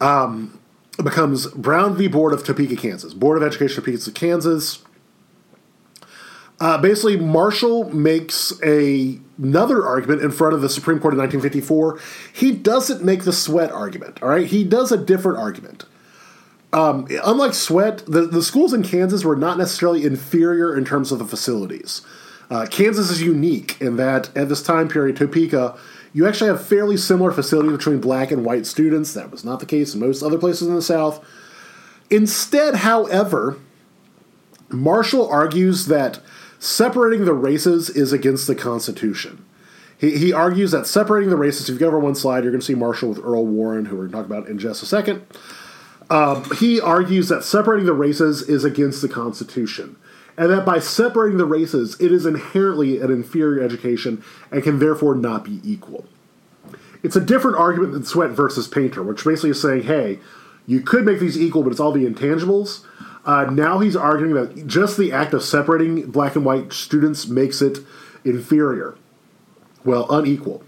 [0.00, 0.58] um,
[1.02, 2.08] becomes Brown v.
[2.08, 3.14] Board of Topeka, Kansas.
[3.14, 4.82] Board of Education, of Topeka, Kansas.
[6.62, 11.98] Uh, basically, Marshall makes a, another argument in front of the Supreme Court in 1954.
[12.32, 14.46] He doesn't make the Sweatt argument, all right?
[14.46, 15.86] He does a different argument.
[16.72, 21.18] Um, unlike Sweatt, the, the schools in Kansas were not necessarily inferior in terms of
[21.18, 22.02] the facilities.
[22.48, 25.76] Uh, Kansas is unique in that at this time period, Topeka,
[26.12, 29.14] you actually have fairly similar facilities between black and white students.
[29.14, 31.26] That was not the case in most other places in the South.
[32.08, 33.58] Instead, however,
[34.70, 36.20] Marshall argues that
[36.62, 39.44] separating the races is against the Constitution.
[39.98, 42.60] He, he argues that separating the races, if you go over one slide, you're going
[42.60, 44.86] to see Marshall with Earl Warren, who we're going to talk about in just a
[44.86, 45.26] second.
[46.08, 49.96] Um, he argues that separating the races is against the Constitution,
[50.36, 54.22] and that by separating the races, it is inherently an inferior education
[54.52, 56.04] and can therefore not be equal.
[57.02, 60.20] It's a different argument than Sweatt versus Painter, which basically is saying, hey,
[60.68, 62.84] you could make these equal, but it's all the intangibles.
[63.24, 67.62] Uh, now he's arguing that just the act of separating black and white students makes
[67.62, 67.78] it
[68.24, 68.96] inferior.
[69.84, 70.64] Well, unequal.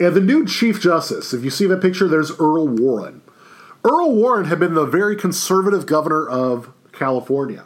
[0.00, 3.22] And the new Chief Justice, if you see that picture, there's Earl Warren.
[3.84, 7.64] Earl Warren had been the very conservative governor of California.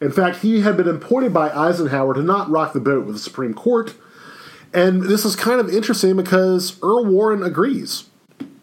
[0.00, 3.20] In fact, he had been appointed by Eisenhower to not rock the boat with the
[3.20, 3.94] Supreme Court.
[4.74, 8.04] And this is kind of interesting because Earl Warren agrees.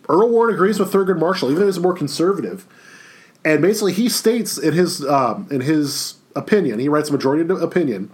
[0.07, 2.67] Earl Warren agrees with Thurgood Marshall, even though he's more conservative
[3.49, 8.12] and basically he states in his um, in his opinion, he writes a majority opinion.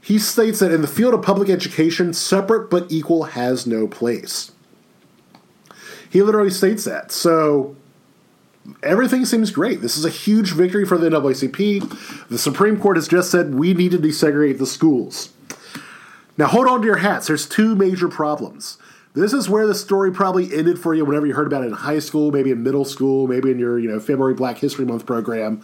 [0.00, 4.52] He states that in the field of public education, separate but equal has no place.
[6.08, 7.10] He literally states that.
[7.10, 7.74] So
[8.82, 9.80] everything seems great.
[9.80, 12.28] This is a huge victory for the NAACP.
[12.28, 15.30] The Supreme Court has just said we need to desegregate the schools.
[16.38, 17.26] Now hold on to your hats.
[17.26, 18.78] There's two major problems.
[19.12, 21.72] This is where the story probably ended for you whenever you heard about it in
[21.72, 25.06] high school, maybe in middle school, maybe in your you know February Black History Month
[25.06, 25.62] program.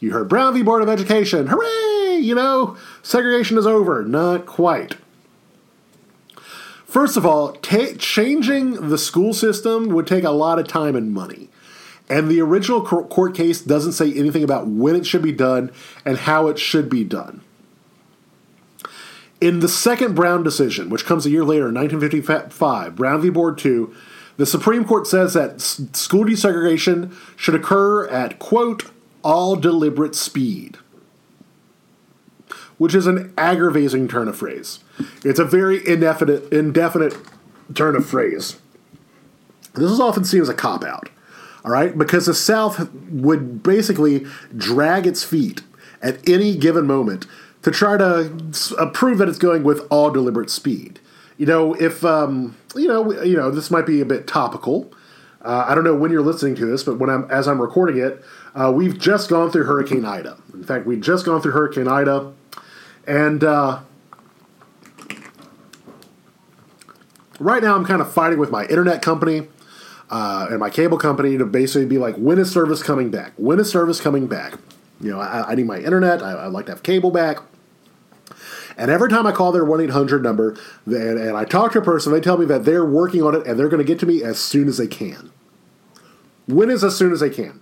[0.00, 0.62] You heard Brown v.
[0.62, 2.18] Board of Education, hooray!
[2.18, 4.02] You know, segregation is over.
[4.02, 4.96] Not quite.
[6.84, 11.48] First of all, changing the school system would take a lot of time and money.
[12.08, 15.70] And the original court case doesn't say anything about when it should be done
[16.04, 17.42] and how it should be done.
[19.40, 23.30] In the second Brown decision, which comes a year later in 1955, Brown v.
[23.30, 23.94] Board 2,
[24.36, 28.90] the Supreme Court says that school desegregation should occur at, quote,
[29.22, 30.78] all deliberate speed,
[32.78, 34.80] which is an aggravating turn of phrase.
[35.24, 37.16] It's a very indefinite, indefinite
[37.74, 38.58] turn of phrase.
[39.74, 41.10] This is often seen as a cop out,
[41.64, 44.26] all right, because the South would basically
[44.56, 45.62] drag its feet
[46.02, 47.26] at any given moment
[47.62, 51.00] to try to uh, prove that it's going with all deliberate speed.
[51.36, 54.92] You know, if um, you know, you know, this might be a bit topical.
[55.42, 57.98] Uh, I don't know when you're listening to this, but when I'm as I'm recording
[57.98, 58.22] it,
[58.54, 60.36] uh, we've just gone through Hurricane Ida.
[60.52, 62.32] In fact, we've just gone through Hurricane Ida,
[63.06, 63.80] and uh,
[67.38, 69.48] right now I'm kind of fighting with my internet company
[70.10, 73.32] uh, and my cable company to basically be like, when is service coming back?
[73.36, 74.54] When is service coming back?
[75.00, 76.22] You know, I, I need my internet.
[76.22, 77.38] I, would like to have cable back.
[78.80, 81.82] And every time I call their 1 800 number and, and I talk to a
[81.82, 84.06] person, they tell me that they're working on it and they're going to get to
[84.06, 85.30] me as soon as they can.
[86.46, 87.60] When is as soon as they can?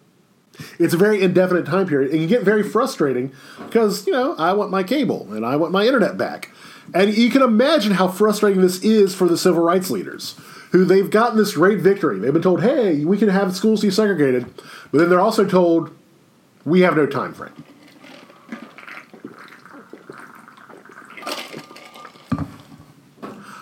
[0.78, 2.12] It's a very indefinite time period.
[2.12, 5.72] and can get very frustrating because, you know, I want my cable and I want
[5.72, 6.50] my internet back.
[6.94, 10.36] And you can imagine how frustrating this is for the civil rights leaders
[10.70, 12.18] who they've gotten this great victory.
[12.18, 14.48] They've been told, hey, we can have schools desegregated,
[14.92, 15.90] but then they're also told,
[16.64, 17.64] we have no time frame.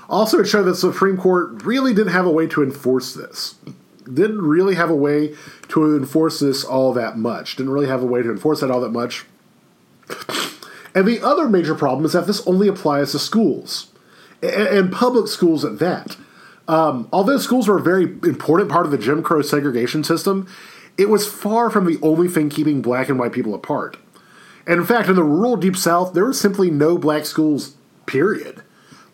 [0.09, 3.57] Also, it showed that the Supreme Court really didn't have a way to enforce this.
[4.05, 5.35] Didn't really have a way
[5.69, 7.57] to enforce this all that much.
[7.57, 9.25] Didn't really have a way to enforce that all that much.
[10.95, 13.90] And the other major problem is that this only applies to schools,
[14.42, 16.16] and public schools at that.
[16.69, 20.49] Um, although schools were a very important part of the Jim Crow segregation system,
[20.97, 23.99] it was far from the only thing keeping black and white people apart.
[24.66, 28.62] And in fact, in the rural Deep South, there were simply no black schools, period.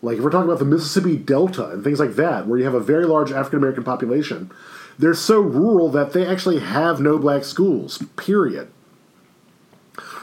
[0.03, 2.73] Like if we're talking about the Mississippi Delta and things like that, where you have
[2.73, 4.51] a very large African American population,
[4.99, 8.69] they're so rural that they actually have no black schools, period.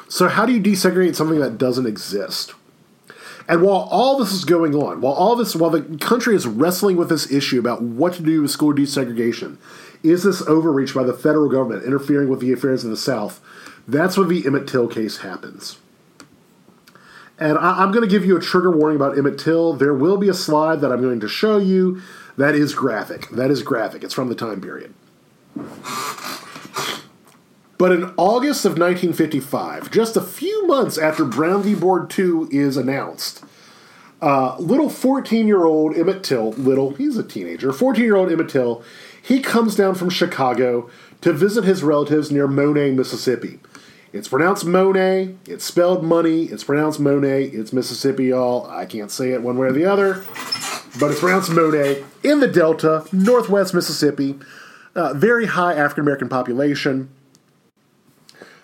[0.06, 2.52] So, how do you desegregate something that doesn't exist?
[3.48, 6.96] And while all this is going on, while all this, while the country is wrestling
[6.96, 9.56] with this issue about what to do with school desegregation,
[10.02, 13.40] is this overreach by the federal government interfering with the affairs of the South?
[13.88, 15.78] That's when the Emmett Till case happens.
[17.40, 19.72] And I, am going to give you a trigger warning about Emmett Till.
[19.72, 22.02] There will be a slide that I'm going to show you
[22.36, 23.30] that is graphic.
[23.30, 24.04] That is graphic.
[24.04, 24.92] It's from the time period.
[27.78, 31.74] But in August of 1955, just a few months after Brown v.
[31.74, 33.42] Board 2 is announced,
[34.20, 38.50] uh, little 14 year old Emmett Till, little, he's a teenager, 14 year old Emmett
[38.50, 38.84] Till,
[39.22, 40.90] he comes down from Chicago
[41.22, 43.60] to visit his relatives near Monet, Mississippi.
[44.12, 45.36] It's pronounced Monet.
[45.46, 46.44] It's spelled money.
[46.44, 47.44] It's pronounced Monet.
[47.44, 48.68] It's Mississippi, y'all.
[48.68, 50.24] I can't say it one way or the other,
[50.98, 54.36] but it's pronounced Monet in the Delta, northwest Mississippi.
[54.96, 57.08] Uh, very high African American population.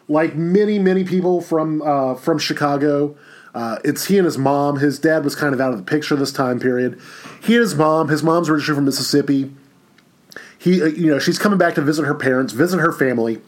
[0.09, 3.17] Like many, many people from uh, from Chicago,
[3.55, 4.81] uh, it's he and his mom.
[4.81, 7.01] His dad was kind of out of the picture this time period.
[7.41, 8.09] He and his mom.
[8.09, 9.53] His mom's originally from Mississippi.
[10.59, 13.41] He, uh, you know, she's coming back to visit her parents, visit her family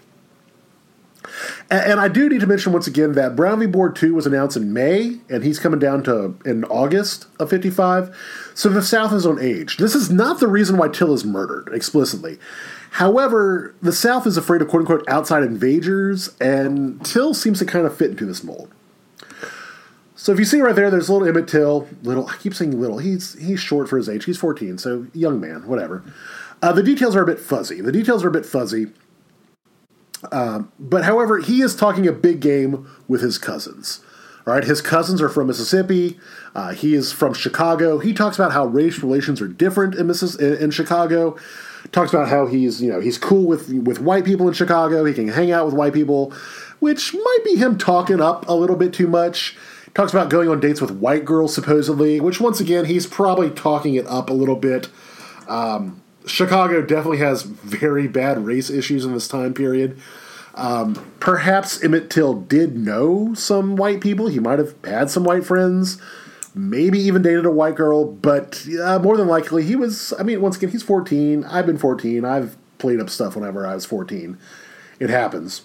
[1.71, 3.67] and, I do need to mention once again that Brown v.
[3.67, 8.17] Board 2 was announced in May, and he's coming down to in August of 55.
[8.55, 9.77] So the South is on age.
[9.77, 12.39] This is not the reason why Till is murdered explicitly.
[12.93, 17.87] However, the South is afraid of quote unquote outside invaders, and Till seems to kind
[17.87, 18.71] of fit into this mold.
[20.17, 21.87] So if you see right there, there's little Emmett Till.
[22.03, 22.99] Little, I keep saying little.
[22.99, 24.25] He's he's short for his age.
[24.25, 26.03] He's 14, so young man, whatever.
[26.61, 27.81] Uh, the details are a bit fuzzy.
[27.81, 28.89] The details are a bit fuzzy.
[30.33, 34.01] Um, but however, he is talking a big game with his cousins.
[34.47, 36.19] All right, his cousins are from Mississippi.
[36.55, 37.99] Uh, he is from Chicago.
[37.99, 41.37] He talks about how race relations are different in, Missis- in Chicago.
[41.93, 45.05] Talks about how he's you know he's cool with with white people in Chicago.
[45.05, 46.33] He can hang out with white people,
[46.81, 49.57] which might be him talking up a little bit too much.
[49.95, 53.95] Talks about going on dates with white girls supposedly, which once again he's probably talking
[53.95, 54.89] it up a little bit.
[55.47, 59.99] Um, Chicago definitely has very bad race issues in this time period.
[60.55, 64.27] Um, perhaps Emmett Till did know some white people.
[64.27, 66.01] He might have had some white friends,
[66.55, 70.13] maybe even dated a white girl, but uh, more than likely he was.
[70.19, 71.45] I mean, once again, he's 14.
[71.45, 72.25] I've been 14.
[72.25, 74.37] I've played up stuff whenever I was 14.
[74.99, 75.63] It happens.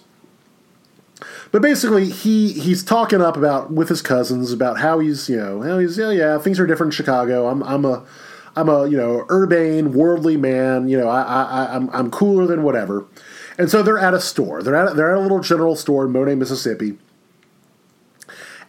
[1.50, 5.62] But basically, he he's talking up about with his cousins about how he's you know
[5.62, 7.46] how he's yeah yeah things are different in Chicago.
[7.48, 8.04] I'm I'm a
[8.56, 10.88] I'm a you know urbane, worldly man.
[10.88, 13.06] You know, I, I I'm I'm cooler than whatever.
[13.58, 14.62] And so they're at a store.
[14.62, 16.98] They're at they're at a little general store in Money, Mississippi.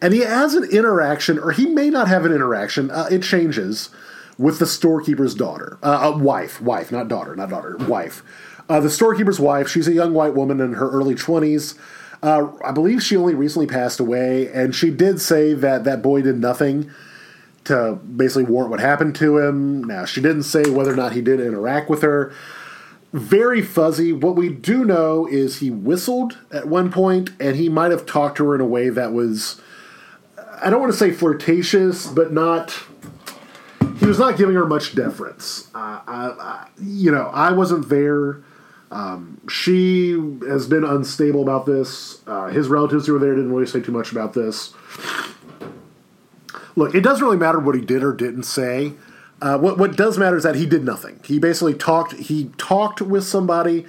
[0.01, 2.91] And he has an interaction, or he may not have an interaction.
[2.91, 3.89] Uh, it changes
[4.37, 8.21] with the storekeeper's daughter, uh, uh, wife, wife, not daughter, not daughter, wife.
[8.67, 9.69] Uh, the storekeeper's wife.
[9.69, 11.75] She's a young white woman in her early twenties.
[12.21, 16.21] Uh, I believe she only recently passed away, and she did say that that boy
[16.21, 16.91] did nothing
[17.65, 19.83] to basically warrant what happened to him.
[19.83, 22.33] Now, she didn't say whether or not he did interact with her.
[23.11, 24.11] Very fuzzy.
[24.11, 28.37] What we do know is he whistled at one point, and he might have talked
[28.37, 29.61] to her in a way that was,
[30.61, 32.77] I don't want to say flirtatious, but not.
[33.99, 35.69] He was not giving her much deference.
[35.73, 38.43] Uh, I, I, you know, I wasn't there.
[38.91, 40.11] Um, she
[40.47, 42.21] has been unstable about this.
[42.27, 44.73] Uh, his relatives who were there didn't really say too much about this.
[46.75, 48.93] Look, it doesn't really matter what he did or didn't say.
[49.41, 51.19] Uh, what what does matter is that he did nothing.
[51.23, 52.13] He basically talked.
[52.13, 53.85] He talked with somebody.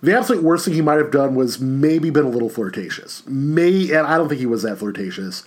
[0.00, 3.26] The absolute worst thing he might have done was maybe been a little flirtatious.
[3.26, 5.44] May and I don't think he was that flirtatious,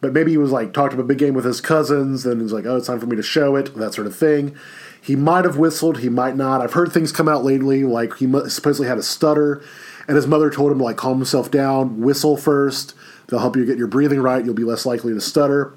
[0.00, 2.24] but maybe he was like talked about a big game with his cousins.
[2.24, 4.54] Then he's like, "Oh, it's time for me to show it," that sort of thing.
[5.00, 5.98] He might have whistled.
[5.98, 6.60] He might not.
[6.60, 9.62] I've heard things come out lately like he supposedly had a stutter,
[10.06, 12.94] and his mother told him to like calm himself down, whistle first.
[13.28, 14.44] They'll help you get your breathing right.
[14.44, 15.72] You'll be less likely to stutter.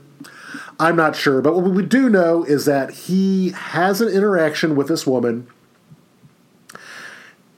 [0.79, 4.87] I'm not sure, but what we do know is that he has an interaction with
[4.87, 5.47] this woman,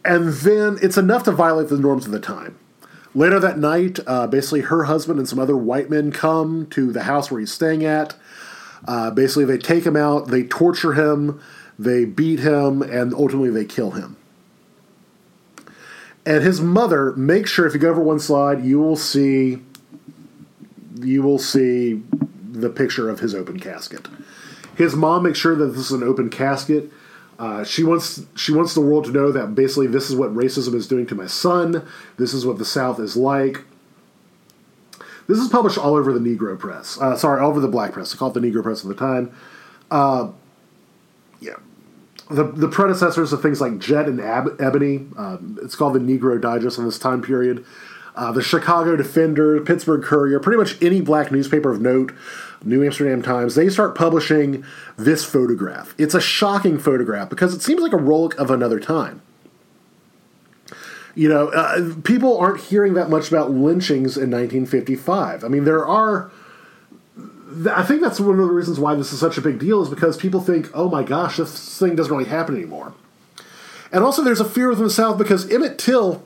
[0.04, 2.58] and then it's enough to violate the norms of the time.
[3.14, 7.04] Later that night, uh, basically, her husband and some other white men come to the
[7.04, 8.16] house where he's staying at.
[8.86, 11.42] Uh, basically, they take him out, they torture him,
[11.80, 14.18] they beat him, and ultimately they kill him.
[16.26, 19.62] And his mother, make sure if you go over one slide, you will see,
[21.00, 22.04] you will see
[22.62, 24.08] the picture of his open casket.
[24.76, 26.92] His mom makes sure that this is an open casket.
[27.38, 30.74] Uh, she wants she wants the world to know that basically this is what racism
[30.74, 31.86] is doing to my son.
[32.18, 33.64] This is what the South is like.
[35.28, 37.00] This is published all over the Negro press.
[37.00, 38.14] Uh, sorry, all over the Black press.
[38.14, 39.36] I call it the Negro press at the time.
[39.92, 40.32] Uh,
[41.42, 41.56] yeah,
[42.30, 45.08] the the predecessors of things like Jet and Ab- Ebony.
[45.18, 47.66] Um, it's called the Negro Digest in this time period.
[48.16, 52.14] Uh, the Chicago Defender, Pittsburgh Courier, pretty much any black newspaper of note,
[52.66, 54.66] New Amsterdam Times, they start publishing
[54.98, 55.94] this photograph.
[55.98, 59.22] It's a shocking photograph because it seems like a relic of another time.
[61.14, 65.44] You know, uh, people aren't hearing that much about lynchings in 1955.
[65.44, 66.32] I mean, there are.
[67.72, 69.88] I think that's one of the reasons why this is such a big deal is
[69.88, 72.94] because people think, oh my gosh, this thing doesn't really happen anymore.
[73.94, 76.22] And also, there's a fear within the South because Emmett Till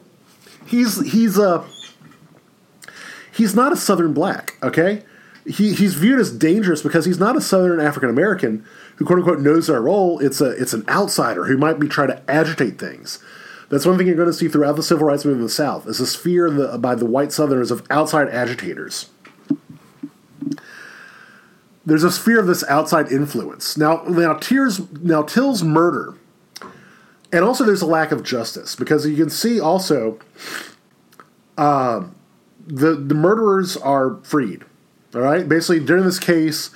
[0.66, 1.66] he's he's a
[3.32, 4.58] he's not a Southern black.
[4.64, 5.04] Okay,
[5.50, 8.66] he, he's viewed as dangerous because he's not a Southern African American
[8.98, 10.20] who quote unquote knows their role.
[10.20, 13.20] It's a it's an outsider who might be trying to agitate things.
[13.70, 15.88] That's one thing you're going to see throughout the civil rights movement in the South
[15.88, 19.10] is this fear the, by the white Southerners of outside agitators.
[21.86, 23.78] There's this fear of this outside influence.
[23.78, 26.16] Now, now, Tears, now Till's murder,
[27.32, 30.20] and also there's a lack of justice because you can see also
[31.58, 32.08] uh,
[32.66, 34.66] the the murderers are freed.
[35.16, 36.70] All right, basically during this case,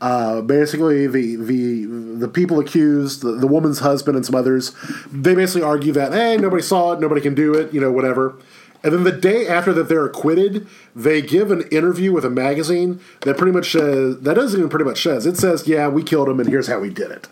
[0.00, 4.72] uh, basically, the the the people accused, the, the woman's husband and some others,
[5.10, 8.36] they basically argue that hey, nobody saw it, nobody can do it, you know, whatever.
[8.84, 13.00] And then the day after that they're acquitted, they give an interview with a magazine
[13.22, 16.28] that pretty much says that doesn't even pretty much says it says yeah we killed
[16.28, 17.28] him and here's how we did it.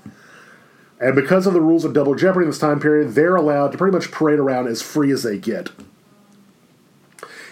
[0.99, 3.79] And because of the rules of double jeopardy in this time period, they're allowed to
[3.79, 5.71] pretty much parade around as free as they get.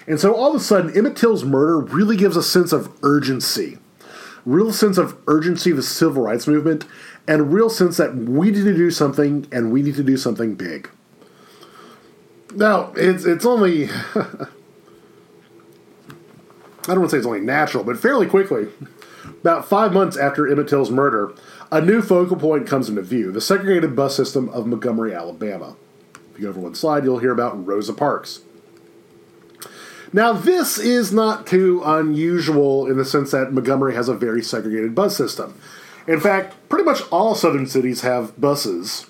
[0.07, 3.79] And so all of a sudden, Emmett Till's murder really gives a sense of urgency
[4.47, 6.85] real sense of urgency of the civil rights movement,
[7.27, 10.17] and a real sense that we need to do something and we need to do
[10.17, 10.91] something big.
[12.55, 14.49] Now, it's it's only I
[16.87, 18.69] don't want to say it's only natural, but fairly quickly,
[19.25, 21.33] about five months after Emmett Till's murder,
[21.73, 25.77] a new focal point comes into view: the segregated bus system of Montgomery, Alabama.
[26.33, 28.41] If you go over one slide, you'll hear about Rosa Parks.
[30.13, 34.95] Now, this is not too unusual in the sense that Montgomery has a very segregated
[34.95, 35.59] bus system.
[36.07, 39.07] In fact, pretty much all southern cities have buses,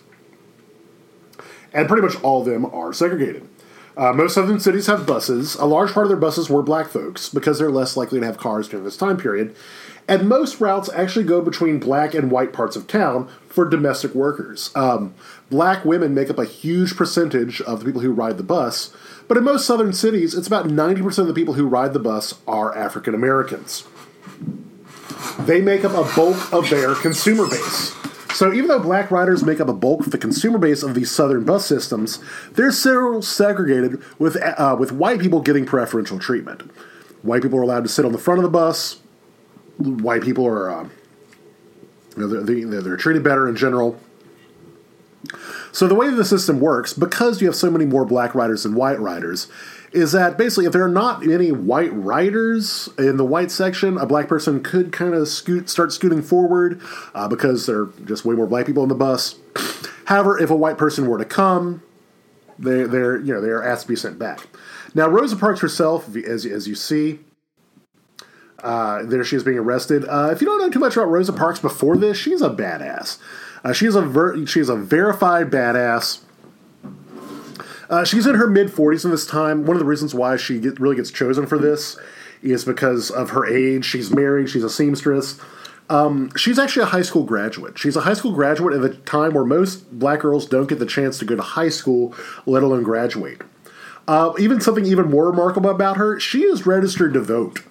[1.73, 3.49] and pretty much all of them are segregated.
[3.97, 5.55] Uh, most southern cities have buses.
[5.57, 8.39] A large part of their buses were black folks because they're less likely to have
[8.39, 9.55] cars during this time period.
[10.09, 14.71] And most routes actually go between black and white parts of town for domestic workers.
[14.75, 15.15] Um,
[15.49, 18.95] black women make up a huge percentage of the people who ride the bus,
[19.29, 22.41] but in most southern cities, it's about 90% of the people who ride the bus
[22.47, 23.85] are African Americans.
[25.41, 27.95] They make up a bulk of their consumer base.
[28.35, 31.11] So even though black riders make up a bulk of the consumer base of these
[31.11, 32.19] southern bus systems,
[32.53, 36.63] they're still segregated with uh, with white people getting preferential treatment.
[37.23, 39.01] White people are allowed to sit on the front of the bus.
[39.79, 40.89] White people are, uh,
[42.17, 43.99] you know, they're, they're treated better in general.
[45.75, 48.77] So the way the system works, because you have so many more black riders than
[48.77, 49.49] white riders,
[49.91, 54.07] is that basically if there are not any white riders in the white section, a
[54.07, 56.81] black person could kind of scoot, start scooting forward
[57.13, 59.35] uh, because there are just way more black people on the bus.
[60.05, 61.83] However, if a white person were to come,
[62.57, 64.47] they, they're you know they are asked to be sent back.
[64.95, 67.19] Now Rosa Parks herself, as as you see,
[68.63, 70.05] uh, there she is being arrested.
[70.09, 73.19] Uh, if you don't know too much about Rosa Parks before this, she's a badass.
[73.65, 76.21] Uh, she's a ver- she's a verified badass.
[77.89, 79.65] Uh, she's in her mid 40s in this time.
[79.65, 81.99] One of the reasons why she get, really gets chosen for this
[82.43, 83.85] is because of her age.
[83.85, 84.51] She's married.
[84.51, 85.41] She's a seamstress.
[85.91, 87.79] Um, she's actually a high school graduate.
[87.79, 90.87] She's a high school graduate at a time where most black girls don't get the
[90.87, 92.15] chance to go to high school,
[92.47, 93.43] let alone graduate.
[94.07, 97.63] Uh, even something even more remarkable about her, she is registered to vote.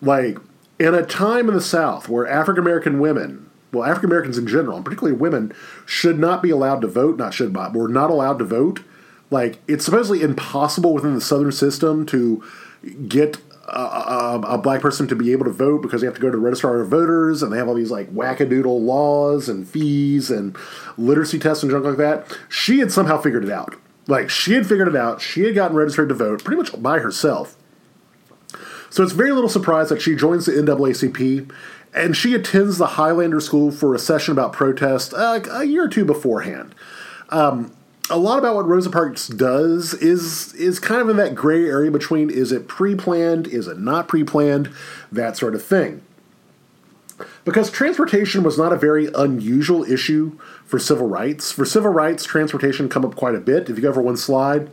[0.00, 0.38] Like,
[0.78, 4.76] in a time in the South where African American women well, African Americans in general,
[4.76, 5.52] and particularly women,
[5.86, 7.16] should not be allowed to vote.
[7.16, 7.72] Not should not.
[7.72, 8.80] We're not allowed to vote.
[9.30, 12.44] Like it's supposedly impossible within the Southern system to
[13.08, 16.20] get a, a, a, black person to be able to vote because they have to
[16.20, 19.66] go to the registrar of voters and they have all these like wackadoodle laws and
[19.66, 20.56] fees and
[20.98, 22.36] literacy tests and junk like that.
[22.50, 23.76] She had somehow figured it out.
[24.06, 25.22] Like she had figured it out.
[25.22, 27.56] She had gotten registered to vote pretty much by herself.
[28.90, 31.50] So it's very little surprise that she joins the NAACP
[31.94, 35.88] and she attends the Highlander School for a session about protest uh, a year or
[35.88, 36.74] two beforehand.
[37.30, 37.72] Um,
[38.10, 41.90] a lot about what Rosa Parks does is is kind of in that gray area
[41.90, 44.70] between is it pre-planned, is it not pre-planned,
[45.10, 46.02] that sort of thing.
[47.44, 51.52] Because transportation was not a very unusual issue for civil rights.
[51.52, 53.70] For civil rights, transportation come up quite a bit.
[53.70, 54.70] If you go over one slide,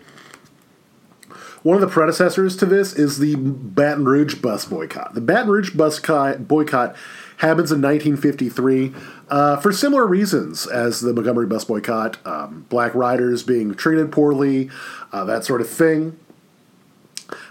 [1.64, 5.14] one of the predecessors to this is the Baton Rouge bus boycott.
[5.14, 6.96] The Baton Rouge bus boycott
[7.38, 8.94] happens in 1953
[9.30, 14.70] uh, for similar reasons as the Montgomery bus boycott um, black riders being treated poorly,
[15.12, 16.18] uh, that sort of thing.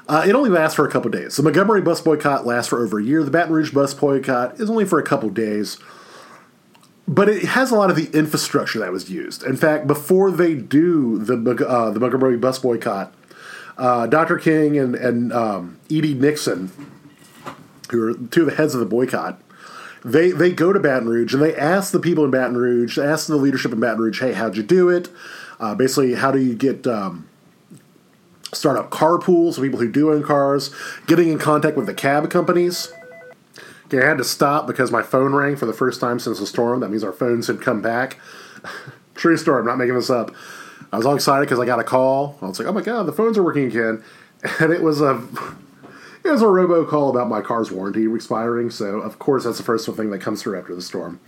[0.09, 1.37] Uh, it only lasts for a couple days.
[1.37, 3.23] The Montgomery bus boycott lasts for over a year.
[3.23, 5.79] The Baton Rouge bus boycott is only for a couple days.
[7.07, 9.43] But it has a lot of the infrastructure that was used.
[9.43, 13.15] In fact, before they do the, uh, the Montgomery bus boycott,
[13.79, 14.37] uh, Dr.
[14.39, 16.15] King and, and um, E.D.
[16.15, 16.71] Nixon,
[17.91, 19.41] who are two of the heads of the boycott,
[20.05, 23.07] they they go to Baton Rouge and they ask the people in Baton Rouge, they
[23.07, 25.09] ask the leadership in Baton Rouge, hey, how'd you do it?
[25.59, 27.29] Uh, basically, how do you get um,
[28.53, 30.75] start up car pools of people who do own cars,
[31.07, 32.93] getting in contact with the cab companies.
[33.87, 36.47] Okay, I had to stop because my phone rang for the first time since the
[36.47, 36.81] storm.
[36.81, 38.19] That means our phones had come back.
[39.15, 40.31] True story, I'm not making this up.
[40.93, 42.39] I was all excited because I got a call.
[42.41, 44.03] I was like, oh my god, the phones are working again.
[44.61, 45.17] And it was a
[46.25, 49.85] it was a robocall about my car's warranty expiring, so of course that's the first
[49.89, 51.19] thing that comes through after the storm.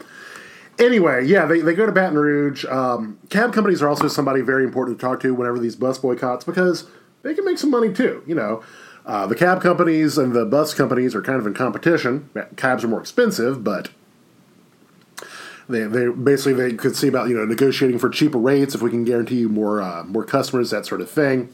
[0.79, 2.65] Anyway, yeah, they, they go to Baton Rouge.
[2.67, 6.45] Um, cab companies are also somebody very important to talk to whenever these bus boycotts
[6.45, 6.87] because
[7.23, 8.23] they can make some money too.
[8.27, 8.63] You know,
[9.05, 12.31] uh, the cab companies and the bus companies are kind of in competition.
[12.57, 13.91] Cabs are more expensive, but
[15.71, 18.91] they, they basically they could see about you know negotiating for cheaper rates if we
[18.91, 21.53] can guarantee you more uh, more customers, that sort of thing.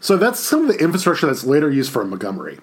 [0.00, 2.58] So that's some of the infrastructure that's later used for Montgomery.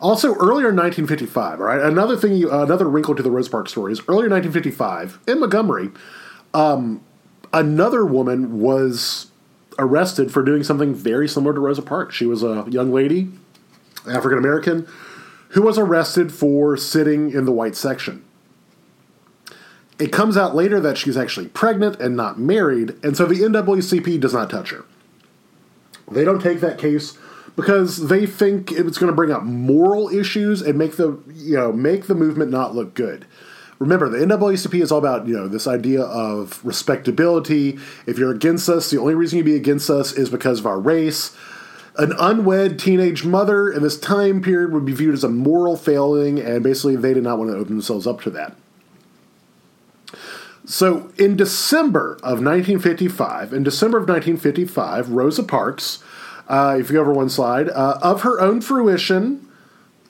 [0.00, 3.70] Also, earlier in 1955, all right, another thing, you, another wrinkle to the Rosa Parks
[3.70, 5.90] story is earlier in 1955 in Montgomery,
[6.52, 7.02] um,
[7.52, 9.30] another woman was
[9.78, 12.14] arrested for doing something very similar to Rosa Parks.
[12.14, 13.30] She was a young lady,
[14.08, 14.86] African American,
[15.54, 18.24] who was arrested for sitting in the white section.
[19.98, 24.20] It comes out later that she's actually pregnant and not married, and so the NAACP
[24.20, 24.84] does not touch her.
[26.10, 27.16] They don't take that case
[27.54, 31.72] because they think it's going to bring up moral issues and make the you know
[31.72, 33.24] make the movement not look good.
[33.78, 37.78] Remember, the NAACP is all about you know this idea of respectability.
[38.06, 40.80] If you're against us, the only reason you'd be against us is because of our
[40.80, 41.36] race.
[41.96, 46.40] An unwed teenage mother in this time period would be viewed as a moral failing,
[46.40, 48.56] and basically they did not want to open themselves up to that.
[50.66, 56.02] So, in December of 1955, in December of 1955, Rosa Parks,
[56.48, 59.46] uh, if you go over one slide, uh, of her own fruition,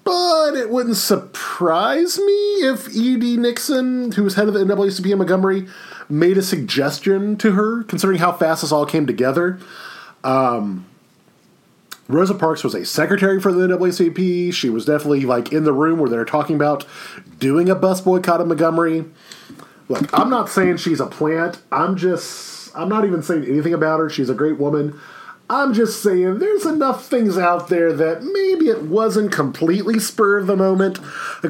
[0.05, 2.32] but it wouldn't surprise me
[2.62, 3.37] if E.D.
[3.37, 5.66] Nixon, who was head of the NAACP in Montgomery,
[6.09, 9.59] made a suggestion to her, considering how fast this all came together.
[10.22, 10.87] Um,
[12.09, 14.53] Rosa Parks was a secretary for the NAACP.
[14.53, 16.85] She was definitely like in the room where they're talking about
[17.39, 19.05] doing a bus boycott of Montgomery.
[19.89, 21.61] Look, I'm not saying she's a plant.
[21.73, 24.11] I'm just, I'm not even saying anything about her.
[24.11, 24.99] She's a great woman.
[25.51, 30.47] I'm just saying there's enough things out there that maybe it wasn't completely spur of
[30.47, 30.99] the moment,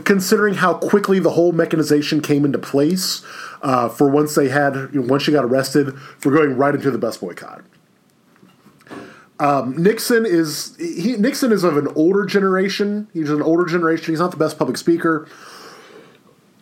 [0.05, 3.25] considering how quickly the whole mechanization came into place
[3.63, 7.19] uh, for once they had, once she got arrested for going right into the bus
[7.19, 7.63] boycott.
[9.41, 13.09] Um, Nixon is he, Nixon is of an older generation.
[13.12, 14.12] He's an older generation.
[14.12, 15.28] He's not the best public speaker.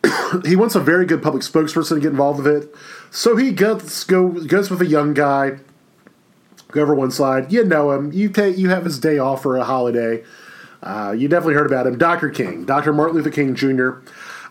[0.45, 2.75] he wants a very good public spokesperson to get involved with it.
[3.11, 5.59] So he gets go goes with a young guy.
[6.69, 7.51] Go over one slide.
[7.51, 8.11] You know him.
[8.11, 10.23] You take you have his day off for a holiday.
[10.81, 12.29] Uh, you definitely heard about him, Dr.
[12.29, 12.91] King, Dr.
[12.91, 13.99] Martin Luther King Jr.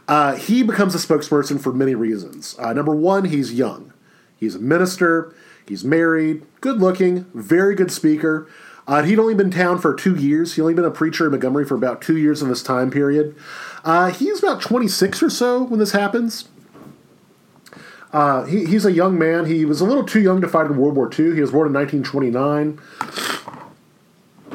[0.09, 2.57] Uh, he becomes a spokesperson for many reasons.
[2.59, 3.93] Uh, number one, he's young.
[4.37, 5.35] He's a minister.
[5.67, 8.49] He's married, good looking, very good speaker.
[8.87, 10.55] Uh, he'd only been town for two years.
[10.55, 13.37] He'd only been a preacher in Montgomery for about two years in this time period.
[13.85, 16.49] Uh, he's about 26 or so when this happens.
[18.13, 19.47] Uh, he, he's a young man.
[19.47, 21.35] He was a little too young to fight in World War II.
[21.35, 22.79] He was born in 1929.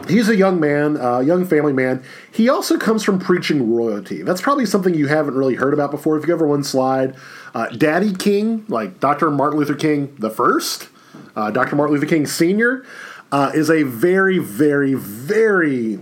[0.07, 2.03] He's a young man, a uh, young family man.
[2.31, 4.21] He also comes from preaching royalty.
[4.21, 6.15] That's probably something you haven't really heard about before.
[6.17, 7.15] If you go over one slide,
[7.53, 9.31] uh, Daddy King, like Dr.
[9.31, 10.89] Martin Luther King the First,
[11.37, 11.75] uh, Dr.
[11.75, 12.83] Martin Luther King Sr.,
[13.31, 15.99] uh, is a very, very, very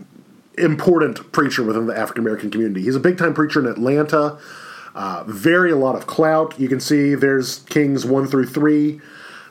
[0.57, 2.83] important preacher within the African American community.
[2.83, 4.39] He's a big time preacher in Atlanta.
[4.95, 6.57] Uh, very a lot of clout.
[6.57, 9.01] You can see there's Kings one through three.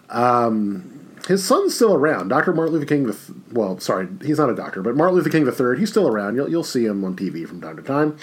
[0.09, 0.91] Um,
[1.29, 2.29] his son's still around.
[2.29, 2.55] Dr.
[2.55, 5.47] Martin Luther King, the th- well, sorry, he's not a doctor, but Martin Luther King
[5.47, 6.37] III, he's still around.
[6.37, 8.17] You'll, you'll see him on TV from time to time.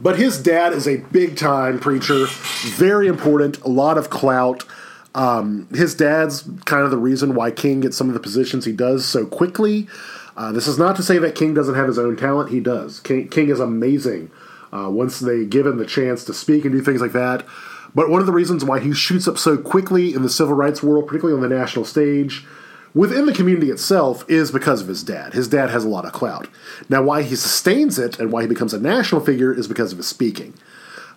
[0.00, 2.26] But his dad is a big time preacher,
[2.76, 4.64] very important, a lot of clout.
[5.16, 8.72] Um, his dad's kind of the reason why King gets some of the positions he
[8.72, 9.88] does so quickly.
[10.36, 12.50] Uh, this is not to say that King doesn't have his own talent.
[12.50, 13.00] He does.
[13.00, 14.30] King, King is amazing
[14.74, 17.46] uh, once they give him the chance to speak and do things like that.
[17.94, 20.82] But one of the reasons why he shoots up so quickly in the civil rights
[20.82, 22.44] world, particularly on the national stage,
[22.92, 25.32] within the community itself, is because of his dad.
[25.32, 26.46] His dad has a lot of clout.
[26.90, 29.98] Now, why he sustains it and why he becomes a national figure is because of
[29.98, 30.52] his speaking.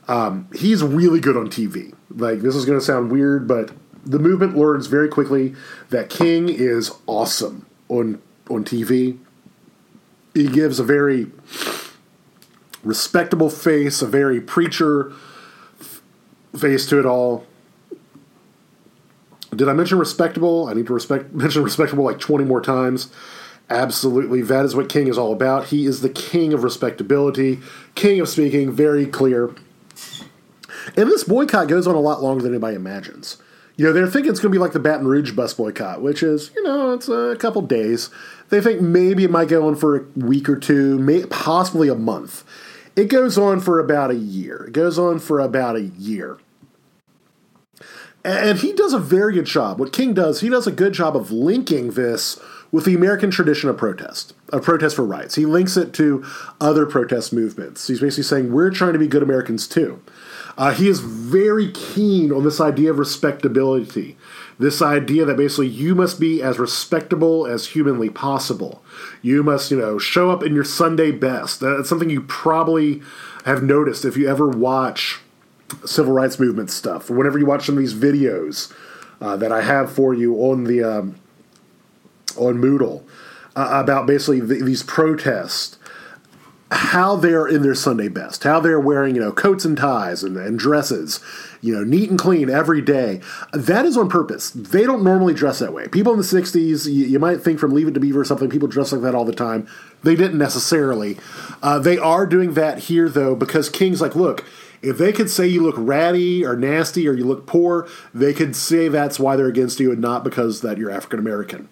[0.07, 1.93] Um, he's really good on TV.
[2.09, 3.71] Like, this is going to sound weird, but
[4.05, 5.55] the movement learns very quickly
[5.89, 9.17] that King is awesome on on TV.
[10.33, 11.31] He gives a very
[12.83, 15.11] respectable face, a very preacher
[16.57, 17.45] face to it all.
[19.55, 20.67] Did I mention respectable?
[20.67, 23.11] I need to respect mention respectable like 20 more times.
[23.69, 25.67] Absolutely, that is what King is all about.
[25.67, 27.59] He is the king of respectability,
[27.93, 29.53] king of speaking, very clear.
[30.95, 33.37] And this boycott goes on a lot longer than anybody imagines
[33.79, 36.21] You know, they're thinking it's going to be like the Baton Rouge bus boycott, which
[36.21, 38.09] is, you know, it's a couple days.
[38.49, 41.95] They think maybe it might go on for a week or two, may, possibly a
[41.95, 42.43] month.
[42.97, 44.65] It goes on for about a year.
[44.67, 46.39] It goes on for about a year.
[48.25, 49.79] And he does a very good job.
[49.79, 52.37] What King does, he does a good job of linking this
[52.73, 55.35] with the American tradition of protest, of protest for rights.
[55.35, 56.25] He links it to
[56.59, 57.87] other protest movements.
[57.87, 60.01] He's basically saying we're trying to be good Americans too.
[60.59, 64.17] Uh, he is very keen on this idea of respectability,
[64.59, 68.83] this idea that basically you must be as respectable as humanly possible.
[69.21, 71.61] You must, you know, show up in your Sunday best.
[71.61, 73.01] That's something you probably
[73.45, 75.21] have noticed if you ever watch
[75.85, 78.69] civil rights movement stuff, or whenever you watch some of these videos
[79.21, 81.15] uh, that I have for you on the um,
[82.35, 83.03] on Moodle
[83.55, 85.78] uh, about basically the, these protests
[86.71, 90.37] how they're in their Sunday best, how they're wearing, you know, coats and ties and,
[90.37, 91.19] and, dresses,
[91.61, 93.21] you know, neat and clean every day.
[93.53, 94.51] That is on purpose.
[94.51, 95.87] They don't normally dress that way.
[95.87, 98.49] People in the 60s, you, you might think from Leave It to Beaver or something,
[98.49, 99.67] people dress like that all the time.
[100.03, 101.17] They didn't necessarily.
[101.63, 104.45] Uh, they are doing that here, though, because King's like, look,
[104.83, 108.55] if they could say you look ratty or nasty or you look poor, they could
[108.55, 111.67] say that's why they're against you and not because that you're African American.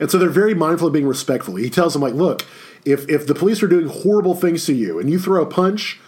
[0.00, 1.54] And so they're very mindful of being respectful.
[1.56, 2.44] He tells them, like, look,
[2.84, 6.00] if if the police are doing horrible things to you and you throw a punch,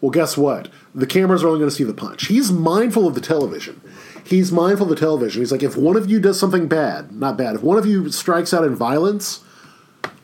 [0.00, 0.68] well, guess what?
[0.94, 2.26] The cameras are only going to see the punch.
[2.26, 3.80] He's mindful of the television.
[4.24, 5.40] He's mindful of the television.
[5.42, 8.10] He's like, if one of you does something bad, not bad, if one of you
[8.10, 9.40] strikes out in violence,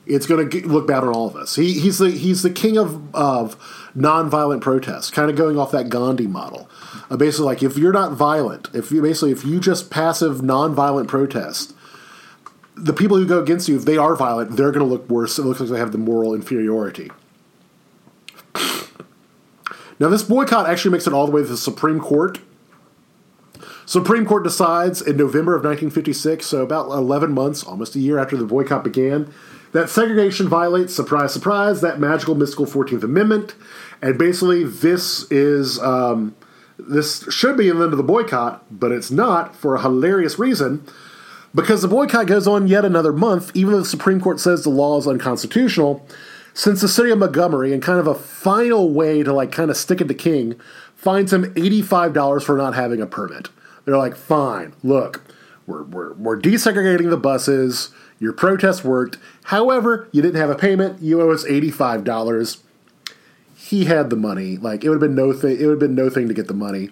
[0.07, 1.57] it's going to look bad on all of us.
[1.57, 3.57] He, he's the he's the king of of
[3.97, 6.69] nonviolent protests, kind of going off that Gandhi model.
[7.11, 11.09] Uh, basically, like if you're not violent, if you basically if you just passive nonviolent
[11.09, 11.74] protest,
[12.77, 15.39] the people who go against you, if they are violent, they're going to look worse.
[15.39, 17.11] It looks like they have the moral inferiority.
[20.01, 22.41] Now, this boycott actually makes it all the way to the Supreme Court.
[23.87, 28.37] Supreme Court decides in November of 1956, so about 11 months, almost a year after
[28.37, 29.33] the boycott began,
[29.71, 33.55] that segregation violates, surprise, surprise, that magical, mystical 14th Amendment.
[34.03, 35.79] And basically, this is.
[35.81, 36.35] Um,
[36.77, 40.85] this should be an end of the boycott, but it's not for a hilarious reason
[41.55, 44.71] because the boycott goes on yet another month, even though the Supreme Court says the
[44.71, 46.07] law is unconstitutional,
[46.53, 49.77] since the city of Montgomery, in kind of a final way to like kind of
[49.77, 50.59] stick it to King,
[50.97, 53.49] fines him $85 for not having a permit.
[53.85, 55.23] They're like, fine, look,
[55.67, 57.91] we're, we're, we're desegregating the buses.
[58.19, 59.19] Your protest worked.
[59.45, 61.03] However, you didn't have a payment.
[61.03, 62.59] You owe us $85.
[63.57, 64.57] He had the money.
[64.57, 65.59] Like it would have been no thing.
[65.59, 66.91] It would have been no thing to get the money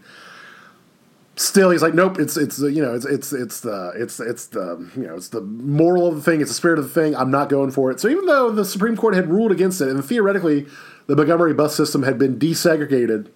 [1.43, 4.91] still he's like nope it's it's you know it's it's it's the it's it's the
[4.97, 7.31] you know it's the moral of the thing it's the spirit of the thing i'm
[7.31, 8.01] not going for it.
[8.01, 10.67] So even though the supreme court had ruled against it and theoretically
[11.07, 13.29] the montgomery bus system had been desegregated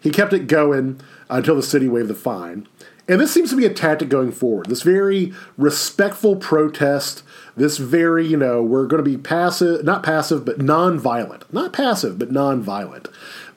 [0.00, 2.68] he kept it going until the city waived the fine.
[3.08, 4.66] And this seems to be a tactic going forward.
[4.66, 7.22] This very respectful protest
[7.56, 11.52] this very you know we're going to be passive not passive but non-violent.
[11.52, 13.08] Not passive but non-violent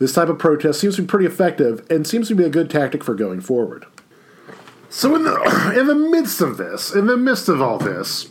[0.01, 2.71] this type of protest seems to be pretty effective and seems to be a good
[2.71, 3.85] tactic for going forward.
[4.89, 8.29] So in the in the midst of this, in the midst of all this,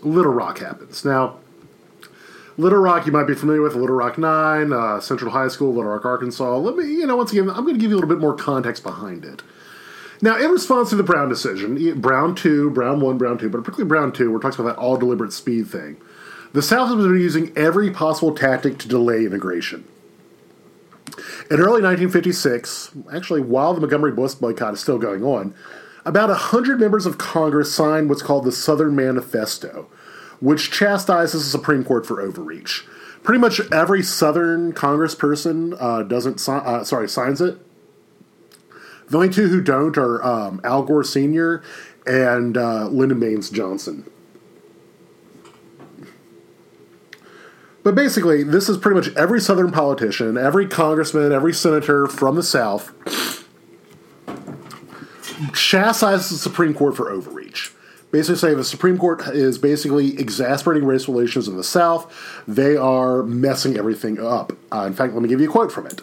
[0.00, 1.04] Little Rock happens.
[1.04, 1.36] Now,
[2.56, 5.90] Little Rock, you might be familiar with Little Rock Nine, uh, Central High School, Little
[5.90, 6.56] Rock, Arkansas.
[6.56, 8.34] Let me, you know, once again, I'm going to give you a little bit more
[8.34, 9.42] context behind it.
[10.22, 13.88] Now, in response to the Brown decision, Brown 2, Brown 1, Brown 2, but particularly
[13.88, 16.00] Brown 2, we're talking about that all deliberate speed thing.
[16.54, 19.84] The South has been using every possible tactic to delay integration.
[21.50, 25.54] In early 1956, actually, while the Montgomery bus boycott is still going on,
[26.04, 29.88] about 100 members of Congress signed what's called the Southern Manifesto,
[30.40, 32.84] which chastises the Supreme Court for overreach.
[33.22, 37.58] Pretty much every Southern congressperson uh, doesn't si- uh, sorry signs it.
[39.08, 41.62] The only two who don't are um, Al Gore Sr.
[42.06, 44.10] and uh, Lyndon Baines Johnson.
[47.82, 52.42] But basically, this is pretty much every Southern politician, every congressman, every senator from the
[52.42, 52.92] South
[55.52, 57.72] chastises the Supreme Court for overreach.
[58.12, 62.12] Basically, saying the Supreme Court is basically exasperating race relations in the South.
[62.46, 64.52] They are messing everything up.
[64.70, 66.02] Uh, in fact, let me give you a quote from it.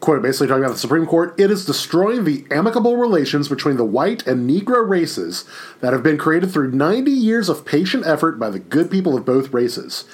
[0.00, 3.84] Quote, basically talking about the Supreme Court, it is destroying the amicable relations between the
[3.84, 5.44] white and Negro races
[5.80, 9.24] that have been created through 90 years of patient effort by the good people of
[9.24, 10.04] both races.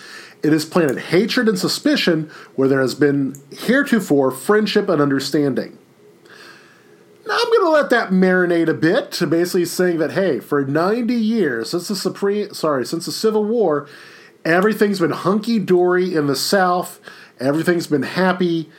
[0.42, 5.78] It has planted hatred and suspicion where there has been heretofore friendship and understanding.
[7.26, 10.64] Now, I'm going to let that marinate a bit to basically saying that hey, for
[10.64, 13.88] 90 years since the supreme sorry since the Civil War,
[14.44, 17.00] everything's been hunky dory in the South.
[17.38, 18.70] Everything's been happy.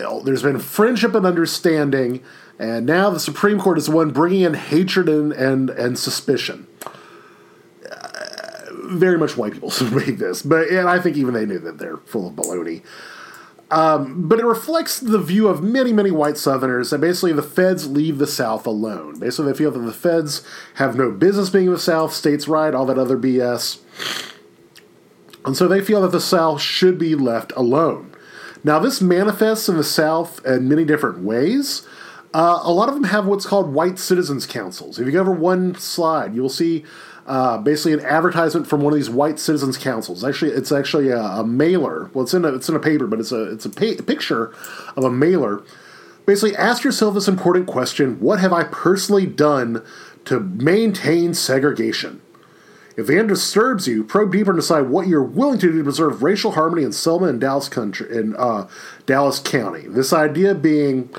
[0.00, 2.22] Oh, there's been friendship and understanding.
[2.58, 6.66] And now the Supreme Court is the one bringing in hatred and, and, and suspicion.
[8.88, 11.98] Very much white people make this, but and I think even they knew that they're
[11.98, 12.82] full of baloney.
[13.68, 17.88] Um, but it reflects the view of many, many white Southerners that basically the feds
[17.88, 19.18] leave the South alone.
[19.18, 22.74] Basically, they feel that the feds have no business being in the South, states' right,
[22.74, 23.80] all that other BS.
[25.44, 28.12] And so they feel that the South should be left alone.
[28.62, 31.86] Now, this manifests in the South in many different ways.
[32.34, 34.98] Uh, a lot of them have what's called white citizens councils.
[34.98, 36.84] If you go over one slide, you'll see
[37.26, 40.24] uh, basically an advertisement from one of these white citizens councils.
[40.24, 42.10] Actually, it's actually a, a mailer.
[42.14, 44.54] Well, it's in a it's in a paper, but it's a it's a, pa- picture
[44.96, 45.62] of a mailer.
[46.24, 49.84] Basically, ask yourself this important question: What have I personally done
[50.26, 52.22] to maintain segregation?
[52.96, 55.84] If the end disturbs you, probe deeper and decide what you're willing to do to
[55.84, 58.68] preserve racial harmony in Selma and Dallas country in uh,
[59.04, 59.86] Dallas County.
[59.86, 61.10] This idea being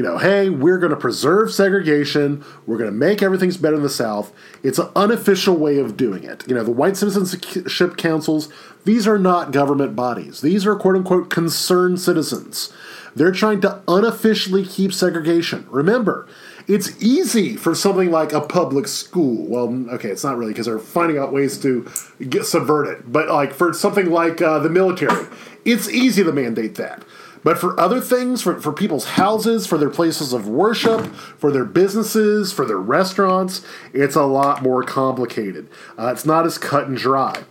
[0.00, 2.42] you know, hey, we're going to preserve segregation.
[2.66, 4.32] We're going to make everything's better in the South.
[4.62, 6.42] It's an unofficial way of doing it.
[6.48, 8.50] You know, the white citizenship councils,
[8.86, 10.40] these are not government bodies.
[10.40, 12.72] These are quote unquote concerned citizens.
[13.14, 15.66] They're trying to unofficially keep segregation.
[15.68, 16.26] Remember,
[16.66, 19.44] it's easy for something like a public school.
[19.48, 21.86] Well, okay, it's not really because they're finding out ways to
[22.26, 23.12] get, subvert it.
[23.12, 25.26] But like for something like uh, the military,
[25.66, 27.04] it's easy to mandate that.
[27.42, 31.64] But for other things, for, for people's houses, for their places of worship, for their
[31.64, 35.68] businesses, for their restaurants, it's a lot more complicated.
[35.98, 37.44] Uh, it's not as cut and dry.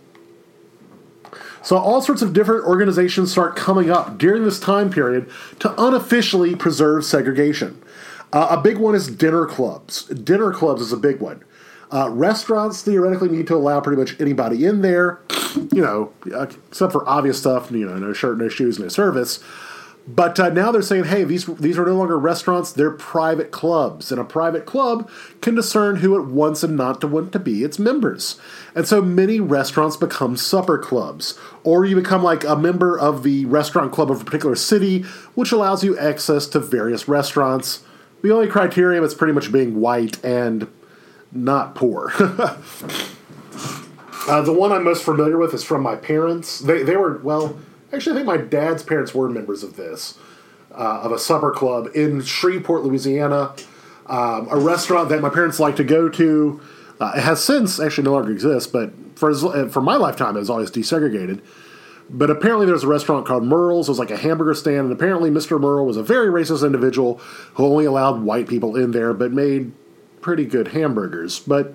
[1.62, 6.56] So, all sorts of different organizations start coming up during this time period to unofficially
[6.56, 7.82] preserve segregation.
[8.32, 10.04] Uh, a big one is dinner clubs.
[10.04, 11.44] Dinner clubs is a big one.
[11.92, 15.20] Uh, restaurants theoretically need to allow pretty much anybody in there,
[15.72, 19.40] you know, except for obvious stuff, you know, no shirt, no shoes, no service.
[20.16, 24.10] But uh, now they're saying, hey, these these are no longer restaurants; they're private clubs,
[24.10, 25.08] and a private club
[25.40, 28.40] can discern who it wants and not to want to be its members.
[28.74, 33.44] And so many restaurants become supper clubs, or you become like a member of the
[33.44, 35.02] restaurant club of a particular city,
[35.34, 37.84] which allows you access to various restaurants.
[38.22, 40.66] The only criterion is pretty much being white and
[41.30, 42.12] not poor.
[42.18, 42.56] uh,
[44.42, 46.58] the one I'm most familiar with is from my parents.
[46.58, 47.56] They they were well
[47.92, 50.18] Actually, I think my dad's parents were members of this,
[50.72, 53.54] uh, of a supper club in Shreveport, Louisiana,
[54.06, 56.60] um, a restaurant that my parents like to go to.
[57.00, 60.40] Uh, it has since actually no longer exists, but for uh, for my lifetime, it
[60.40, 61.40] was always desegregated.
[62.08, 63.88] But apparently, there's a restaurant called Merle's.
[63.88, 65.60] It was like a hamburger stand, and apparently, Mr.
[65.60, 67.18] Merle was a very racist individual
[67.54, 69.72] who only allowed white people in there, but made
[70.20, 71.38] pretty good hamburgers.
[71.38, 71.74] But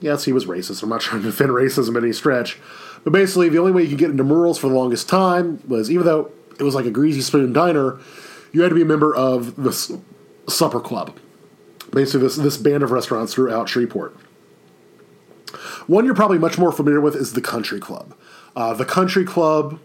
[0.00, 0.82] yes, he was racist.
[0.82, 2.58] I'm not trying to defend racism any stretch.
[3.06, 5.92] But basically, the only way you could get into Merle's for the longest time was
[5.92, 8.00] even though it was like a greasy spoon diner,
[8.50, 10.00] you had to be a member of the
[10.48, 11.16] supper club.
[11.92, 14.16] Basically, this this band of restaurants throughout Shreveport.
[15.86, 18.12] One you're probably much more familiar with is the Country Club.
[18.56, 19.78] Uh, the Country Club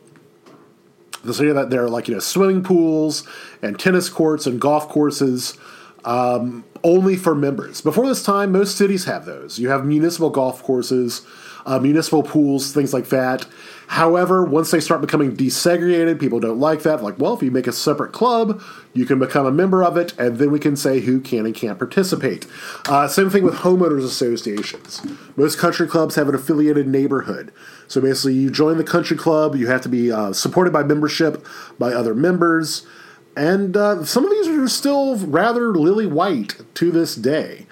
[1.23, 3.23] this idea that there are like you know swimming pools
[3.61, 5.59] and tennis courts and golf courses
[6.05, 7.81] um, only for members.
[7.81, 9.59] Before this time, most cities have those.
[9.59, 11.21] You have municipal golf courses
[11.65, 13.45] uh, municipal pools, things like that.
[13.87, 17.03] However, once they start becoming desegregated, people don't like that.
[17.03, 20.17] Like, well, if you make a separate club, you can become a member of it,
[20.17, 22.47] and then we can say who can and can't participate.
[22.87, 25.05] Uh, same thing with homeowners associations.
[25.35, 27.51] Most country clubs have an affiliated neighborhood.
[27.89, 31.45] So basically, you join the country club, you have to be uh, supported by membership
[31.77, 32.87] by other members,
[33.35, 37.65] and uh, some of these are still rather lily white to this day.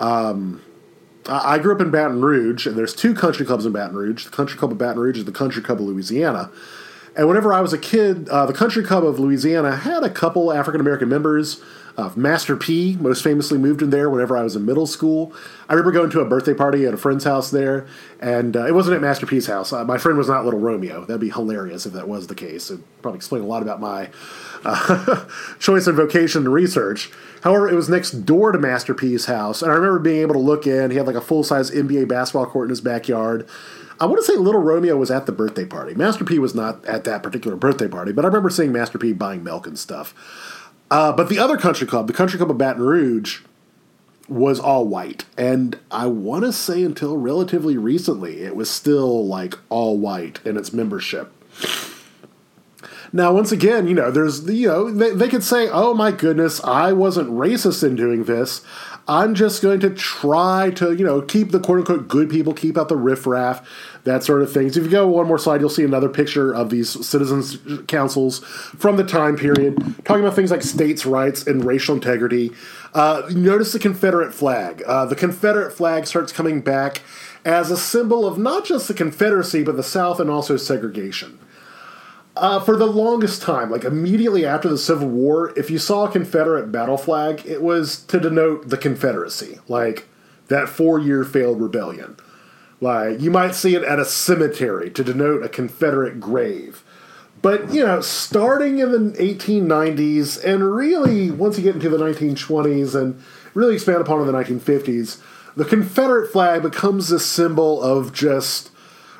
[0.00, 0.60] Um,
[1.26, 4.24] I grew up in Baton Rouge, and there's two country clubs in Baton Rouge.
[4.24, 6.50] The Country Club of Baton Rouge is the Country Club of Louisiana.
[7.14, 10.52] And whenever I was a kid, uh, the Country Club of Louisiana had a couple
[10.52, 11.62] African American members.
[12.16, 15.32] Master P most famously moved in there whenever I was in middle school.
[15.68, 17.86] I remember going to a birthday party at a friend's house there,
[18.20, 19.72] and uh, it wasn't at Master P's house.
[19.72, 21.04] Uh, my friend was not Little Romeo.
[21.04, 22.70] That'd be hilarious if that was the case.
[22.70, 24.10] It'd probably explain a lot about my
[24.64, 25.26] uh,
[25.58, 27.10] choice of vocation and research.
[27.42, 30.40] However, it was next door to Master P's house, and I remember being able to
[30.40, 30.90] look in.
[30.90, 33.48] He had like a full size NBA basketball court in his backyard.
[34.00, 35.94] I want to say Little Romeo was at the birthday party.
[35.94, 39.12] Master P was not at that particular birthday party, but I remember seeing Master P
[39.12, 40.12] buying milk and stuff.
[40.92, 43.40] Uh, but the other country club, the Country Club of Baton Rouge,
[44.28, 45.24] was all white.
[45.38, 50.58] And I want to say until relatively recently, it was still like all white in
[50.58, 51.32] its membership.
[53.10, 56.62] Now, once again, you know, there's, you know, they, they could say, oh my goodness,
[56.62, 58.60] I wasn't racist in doing this.
[59.08, 62.76] I'm just going to try to, you know, keep the quote unquote good people, keep
[62.76, 63.66] out the riffraff,
[64.04, 64.76] that sort of things.
[64.76, 68.96] If you go one more slide, you'll see another picture of these citizens' councils from
[68.96, 72.50] the time period, talking about things like states' rights and racial integrity.
[72.94, 74.82] Uh, notice the Confederate flag.
[74.86, 77.02] Uh, the Confederate flag starts coming back
[77.44, 81.38] as a symbol of not just the Confederacy, but the South and also segregation.
[82.34, 86.10] Uh, for the longest time, like immediately after the Civil War, if you saw a
[86.10, 90.08] Confederate battle flag, it was to denote the Confederacy, like
[90.48, 92.16] that four year failed rebellion.
[92.82, 96.82] Like you might see it at a cemetery to denote a Confederate grave.
[97.40, 103.00] But you know, starting in the 1890s and really once you get into the 1920s
[103.00, 103.22] and
[103.54, 105.20] really expand upon in the 1950s,
[105.54, 108.72] the Confederate flag becomes a symbol of just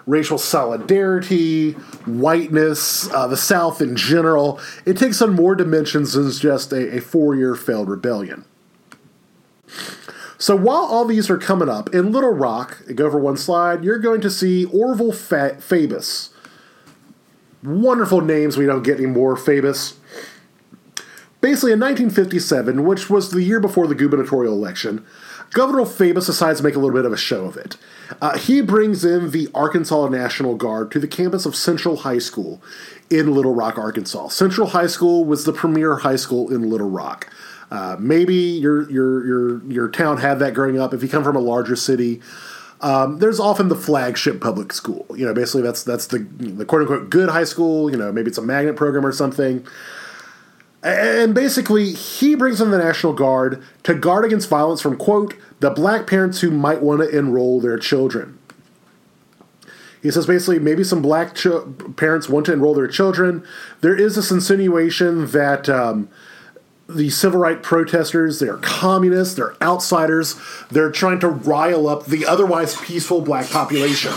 [0.07, 1.73] racial solidarity,
[2.05, 4.59] whiteness, uh, the South in general.
[4.85, 8.45] It takes on more dimensions than just a, a four year failed rebellion.
[10.43, 14.01] So while all these are coming up, in Little Rock, go over one slide, you're
[14.01, 16.31] going to see Orville Fa- Faubus.
[17.63, 19.95] Wonderful names we don't get anymore, Faubus.
[21.41, 25.07] Basically, in 1957, which was the year before the gubernatorial election,
[25.53, 27.77] Governor Faubus decides to make a little bit of a show of it.
[28.21, 32.61] Uh, he brings in the Arkansas National Guard to the campus of Central High School
[33.11, 34.27] in Little Rock, Arkansas.
[34.31, 37.33] Central High School was the premier high school in Little Rock.
[37.73, 40.93] Uh, maybe your your your your town had that growing up.
[40.93, 42.21] If you come from a larger city,
[42.83, 45.07] um, there's often the flagship public school.
[45.17, 47.91] You know, basically that's that's the the quote unquote good high school.
[47.91, 49.67] You know, maybe it's a magnet program or something.
[50.83, 55.71] And basically, he brings in the National Guard to guard against violence from, quote, the
[55.71, 58.39] black parents who might want to enroll their children.
[60.03, 61.47] He says basically, maybe some black ch-
[61.97, 63.47] parents want to enroll their children.
[63.81, 66.09] There is this insinuation that um,
[66.97, 70.37] the civil rights protesters, they're communists, they're outsiders,
[70.71, 74.13] they're trying to rile up the otherwise peaceful black population.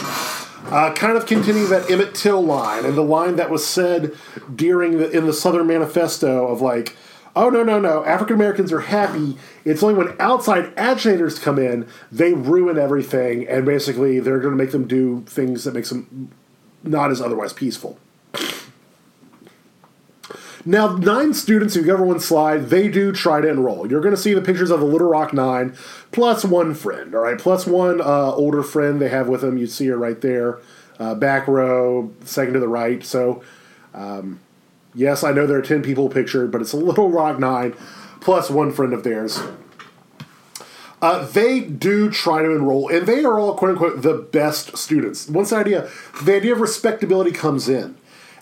[0.67, 4.15] Uh, kind of continuing that Emmett Till line and the line that was said
[4.53, 6.95] during the, in the Southern Manifesto of like,
[7.36, 9.38] oh no no no, African Americans are happy.
[9.63, 14.63] It's only when outside agitators come in they ruin everything, and basically they're going to
[14.63, 16.32] make them do things that makes them
[16.82, 17.99] not as otherwise peaceful.
[20.68, 23.88] Now, nine students, who you ever one slide, they do try to enroll.
[23.88, 25.76] You're going to see the pictures of the Little Rock Nine,
[26.11, 27.38] plus one friend, all right?
[27.38, 29.59] Plus one uh, older friend they have with them.
[29.59, 30.57] You see her right there,
[30.97, 33.03] uh, back row, second to the right.
[33.03, 33.43] So,
[33.93, 34.39] um,
[34.95, 37.74] yes, I know there are 10 people pictured, but it's a Little Rock Nine,
[38.20, 39.39] plus one friend of theirs.
[40.99, 45.30] Uh, they do try to enroll, and they are all, quote unquote, the best students.
[45.30, 45.91] Once the idea,
[46.24, 47.95] the idea of respectability comes in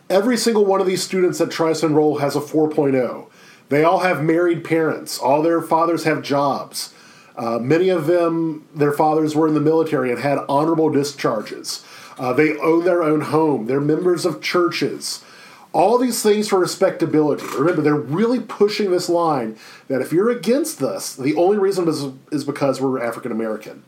[0.09, 3.29] Every single one of these students that tries to enroll has a 4.0.
[3.69, 5.17] They all have married parents.
[5.17, 6.93] All their fathers have jobs.
[7.35, 11.83] Uh, many of them, their fathers were in the military and had honorable discharges.
[12.17, 13.65] Uh, they own their own home.
[13.65, 15.23] They're members of churches.
[15.71, 17.43] All these things for respectability.
[17.57, 22.05] Remember, they're really pushing this line that if you're against this, the only reason is,
[22.31, 23.83] is because we're African American.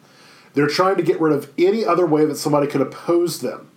[0.55, 3.69] They're trying to get rid of any other way that somebody could oppose them.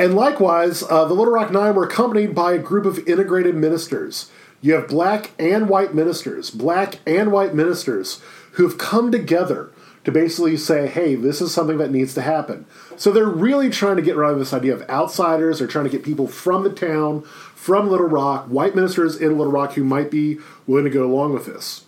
[0.00, 4.30] And likewise, uh, the Little Rock Nine were accompanied by a group of integrated ministers.
[4.62, 8.22] You have black and white ministers, black and white ministers
[8.52, 9.70] who have come together
[10.04, 12.64] to basically say, hey, this is something that needs to happen.
[12.96, 15.58] So they're really trying to get rid of this idea of outsiders.
[15.58, 17.20] They're trying to get people from the town,
[17.54, 21.34] from Little Rock, white ministers in Little Rock who might be willing to go along
[21.34, 21.84] with this.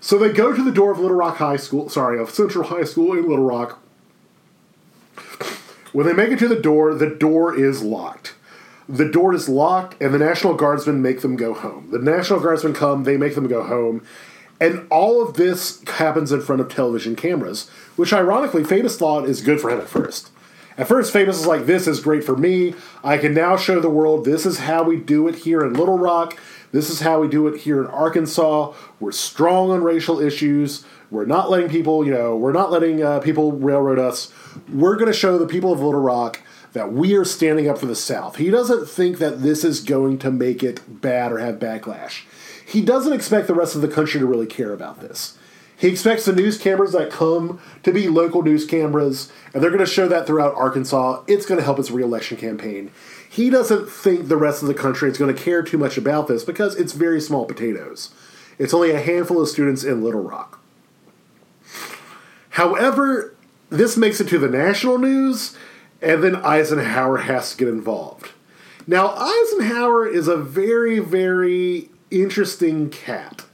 [0.00, 2.84] So they go to the door of Little Rock High School, sorry, of Central High
[2.84, 3.80] School in Little Rock,
[5.96, 8.34] when they make it to the door, the door is locked.
[8.86, 11.88] The door is locked, and the National Guardsmen make them go home.
[11.90, 14.04] The National Guardsmen come, they make them go home.
[14.60, 19.40] And all of this happens in front of television cameras, which ironically, Faubus thought is
[19.40, 20.30] good for him at first.
[20.76, 22.74] At first, Faubus is like, This is great for me.
[23.02, 25.98] I can now show the world this is how we do it here in Little
[25.98, 26.38] Rock.
[26.72, 28.74] This is how we do it here in Arkansas.
[29.00, 30.84] We're strong on racial issues.
[31.10, 34.30] We're not letting people, you know, we're not letting uh, people railroad us.
[34.72, 36.40] We're going to show the people of Little Rock
[36.72, 38.36] that we are standing up for the South.
[38.36, 42.24] He doesn't think that this is going to make it bad or have backlash.
[42.66, 45.38] He doesn't expect the rest of the country to really care about this.
[45.78, 49.84] He expects the news cameras that come to be local news cameras, and they're going
[49.84, 51.22] to show that throughout Arkansas.
[51.26, 52.90] It's going to help his reelection campaign.
[53.28, 56.28] He doesn't think the rest of the country is going to care too much about
[56.28, 58.10] this because it's very small potatoes.
[58.58, 60.60] It's only a handful of students in Little Rock.
[62.50, 63.35] However,
[63.70, 65.56] this makes it to the national news,
[66.00, 68.30] and then Eisenhower has to get involved.
[68.86, 73.44] Now, Eisenhower is a very, very interesting cat.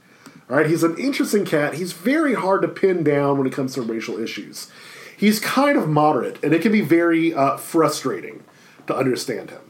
[0.49, 1.75] All right, he's an interesting cat.
[1.75, 4.69] He's very hard to pin down when it comes to racial issues.
[5.17, 8.43] He's kind of moderate, and it can be very uh, frustrating
[8.87, 9.61] to understand him.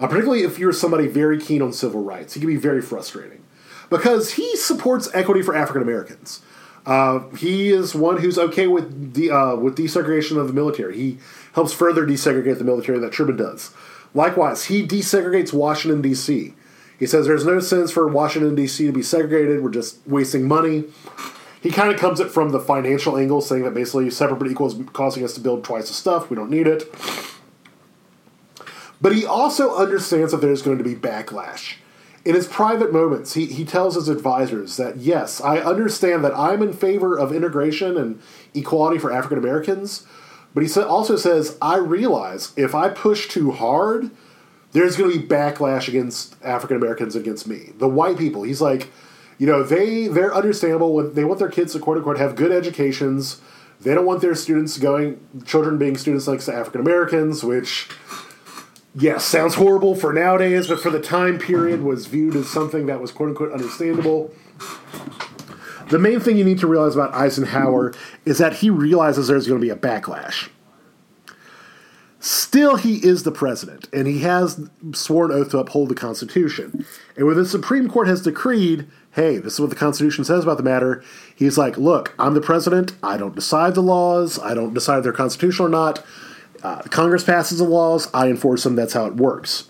[0.00, 3.44] Uh, particularly if you're somebody very keen on civil rights, he can be very frustrating
[3.90, 6.42] because he supports equity for African Americans.
[6.86, 10.96] Uh, he is one who's okay with the uh, with desegregation of the military.
[10.96, 11.18] He
[11.54, 13.72] helps further desegregate the military that Truman does.
[14.12, 16.54] Likewise, he desegregates Washington D.C.
[16.98, 18.86] He says there's no sense for Washington D.C.
[18.86, 19.62] to be segregated.
[19.62, 20.84] We're just wasting money.
[21.62, 24.66] He kind of comes it from the financial angle, saying that basically separate but equal
[24.66, 26.28] is causing us to build twice the stuff.
[26.28, 26.92] We don't need it.
[29.00, 31.76] But he also understands that there's going to be backlash.
[32.24, 36.62] In his private moments, he, he tells his advisors that, yes, I understand that I'm
[36.62, 38.20] in favor of integration and
[38.54, 40.06] equality for African Americans,
[40.54, 44.10] but he also says, I realize if I push too hard,
[44.72, 47.72] there's going to be backlash against African Americans against me.
[47.78, 48.90] The white people, he's like,
[49.38, 50.94] you know, they, they're understandable.
[50.94, 53.40] When they want their kids to, quote unquote, have good educations.
[53.80, 57.88] They don't want their students going, children being students like African Americans, which
[58.94, 63.00] yes, sounds horrible for nowadays, but for the time period was viewed as something that
[63.00, 64.32] was quote unquote understandable.
[65.90, 67.92] The main thing you need to realize about Eisenhower
[68.24, 70.48] is that he realizes there's going to be a backlash.
[72.20, 76.86] Still, he is the president, and he has sworn oath to uphold the Constitution.
[77.18, 80.56] And when the Supreme Court has decreed, hey, this is what the Constitution says about
[80.56, 81.04] the matter,
[81.36, 82.94] he's like, look, I'm the president.
[83.02, 84.38] I don't decide the laws.
[84.38, 86.02] I don't decide if they're constitutional or not.
[86.64, 88.74] Uh, Congress passes the laws, I enforce them.
[88.74, 89.68] That's how it works.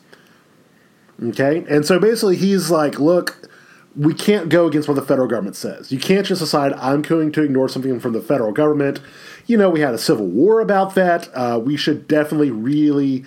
[1.23, 1.65] Okay?
[1.69, 3.51] And so basically, he's like, look,
[3.97, 5.91] we can't go against what the federal government says.
[5.93, 9.01] You can't just decide, I'm going to ignore something from the federal government.
[9.47, 11.29] You know, we had a civil war about that.
[11.35, 13.25] Uh, we should definitely really,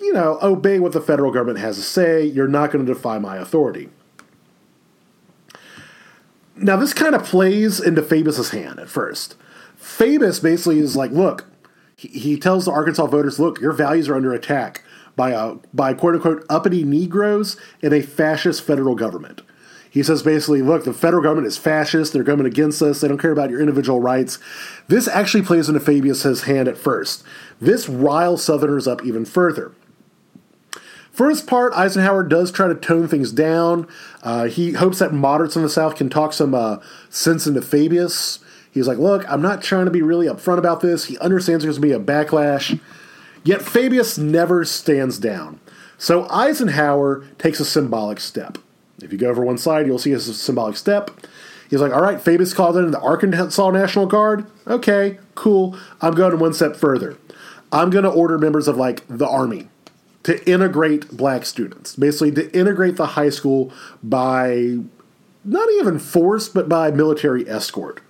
[0.00, 2.24] you know, obey what the federal government has to say.
[2.24, 3.90] You're not going to defy my authority.
[6.56, 9.36] Now, this kind of plays into Faubus's hand at first.
[9.80, 11.46] Faubus basically is like, look,
[11.98, 14.84] he, tells the Arkansas voters, look, your values are under attack
[15.16, 19.42] by, a, by quote unquote uppity Negroes and a fascist federal government.
[19.90, 22.12] He says basically, look, the federal government is fascist.
[22.12, 23.00] They're coming against us.
[23.00, 24.38] They don't care about your individual rights.
[24.86, 27.24] This actually plays into Faubus's hand at first.
[27.60, 29.72] This riles Southerners up even further.
[31.10, 33.88] First part, Eisenhower does try to tone things down.
[34.22, 36.76] Uh, he hopes that moderates in the South can talk some uh,
[37.10, 38.38] sense into Faubus.
[38.70, 41.06] He's like, look, I'm not trying to be really upfront about this.
[41.06, 42.78] He understands there's going to be a backlash.
[43.44, 45.60] Yet Faubus never stands down.
[45.96, 48.58] So Eisenhower takes a symbolic step.
[49.02, 51.10] If you go over one side, you'll see a symbolic step.
[51.70, 54.46] He's like, all right, Faubus called in the Arkansas National Guard.
[54.66, 55.76] Okay, cool.
[56.00, 57.16] I'm going one step further.
[57.70, 59.68] I'm going to order members of like the Army
[60.22, 64.78] to integrate black students, basically to integrate the high school by
[65.44, 68.02] not even force, but by military escort.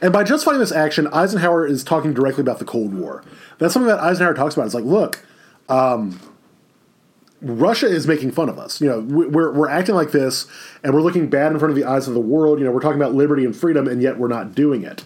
[0.00, 3.22] And by justifying this action, Eisenhower is talking directly about the Cold War.
[3.58, 4.66] That's something that Eisenhower talks about.
[4.66, 5.24] It's like, look,
[5.68, 6.18] um,
[7.42, 8.80] Russia is making fun of us.
[8.80, 10.46] You know, we're, we're acting like this,
[10.82, 12.58] and we're looking bad in front of the eyes of the world.
[12.58, 15.04] You know, we're talking about liberty and freedom, and yet we're not doing it.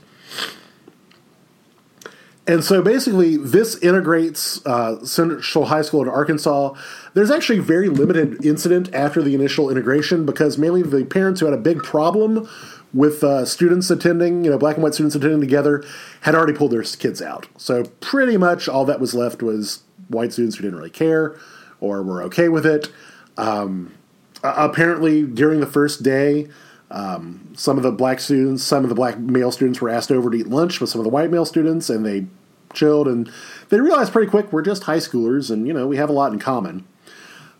[2.46, 6.74] And so basically, this integrates uh, Central High School in Arkansas.
[7.14, 11.54] There's actually very limited incident after the initial integration because mainly the parents who had
[11.54, 12.46] a big problem
[12.94, 15.84] with uh, students attending, you know, black and white students attending together,
[16.22, 17.48] had already pulled their kids out.
[17.58, 21.36] So pretty much all that was left was white students who didn't really care
[21.80, 22.90] or were okay with it.
[23.36, 23.94] Um,
[24.42, 26.48] apparently, during the first day,
[26.90, 30.30] um, some of the black students, some of the black male students were asked over
[30.30, 32.26] to eat lunch with some of the white male students, and they
[32.74, 33.30] chilled and
[33.68, 36.32] they realized pretty quick we're just high schoolers and you know we have a lot
[36.32, 36.86] in common.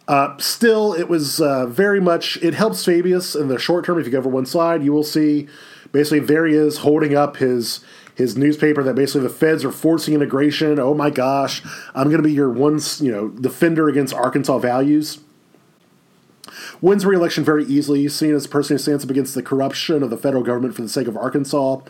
[0.07, 2.37] Uh, still, it was uh, very much.
[2.43, 3.99] It helps Faubus in the short term.
[3.99, 5.49] If you go over one slide, you will see
[5.93, 7.81] basically there he is holding up his
[8.15, 10.79] his newspaper that basically the feds are forcing integration.
[10.79, 11.63] Oh my gosh,
[11.95, 15.21] I'm going to be your one you know defender against Arkansas values.
[16.81, 20.11] Wins re-election very easily, seen as a person who stands up against the corruption of
[20.11, 21.81] the federal government for the sake of Arkansas.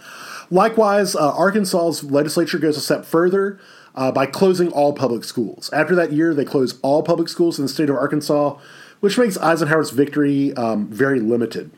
[0.51, 3.59] Likewise, uh, Arkansas's legislature goes a step further
[3.95, 5.71] uh, by closing all public schools.
[5.73, 8.59] After that year, they close all public schools in the state of Arkansas,
[9.01, 11.71] which makes Eisenhower's victory um, very limited.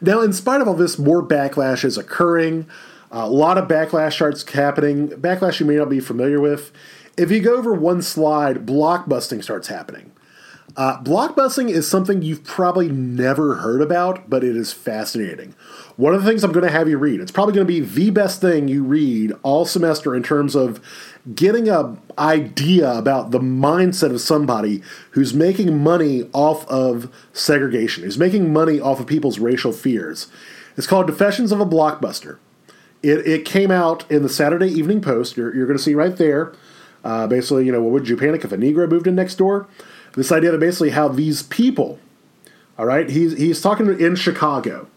[0.00, 2.68] Now, in spite of all this, more backlash is occurring.
[3.12, 5.08] Uh, a lot of backlash starts happening.
[5.08, 6.72] Backlash you may not be familiar with.
[7.16, 10.12] If you go over one slide, blockbusting starts happening.
[10.76, 15.54] Uh, blockbusting is something you've probably never heard about, but it is fascinating.
[15.96, 17.80] One of the things I'm going to have you read, it's probably going to be
[17.80, 20.80] the best thing you read all semester in terms of
[21.34, 28.18] getting a idea about the mindset of somebody who's making money off of segregation, who's
[28.18, 30.28] making money off of people's racial fears.
[30.76, 32.38] It's called Confessions of a Blockbuster.
[33.02, 35.36] It, it came out in the Saturday Evening Post.
[35.36, 36.52] You're, you're going to see right there.
[37.02, 39.66] Uh, basically, you know, what would you panic if a Negro moved in next door?
[40.14, 41.98] This idea that basically how these people,
[42.78, 44.88] all right, he's, he's talking in Chicago.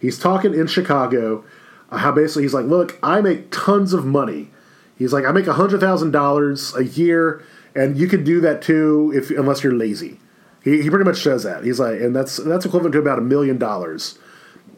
[0.00, 1.44] He's talking in Chicago
[1.90, 4.50] uh, how basically he's like, look, I make tons of money.
[4.96, 7.44] He's like, I make $100,000 a year,
[7.74, 10.18] and you can do that too if unless you're lazy.
[10.64, 11.64] He, he pretty much says that.
[11.64, 14.18] He's like, and that's that's equivalent to about a million dollars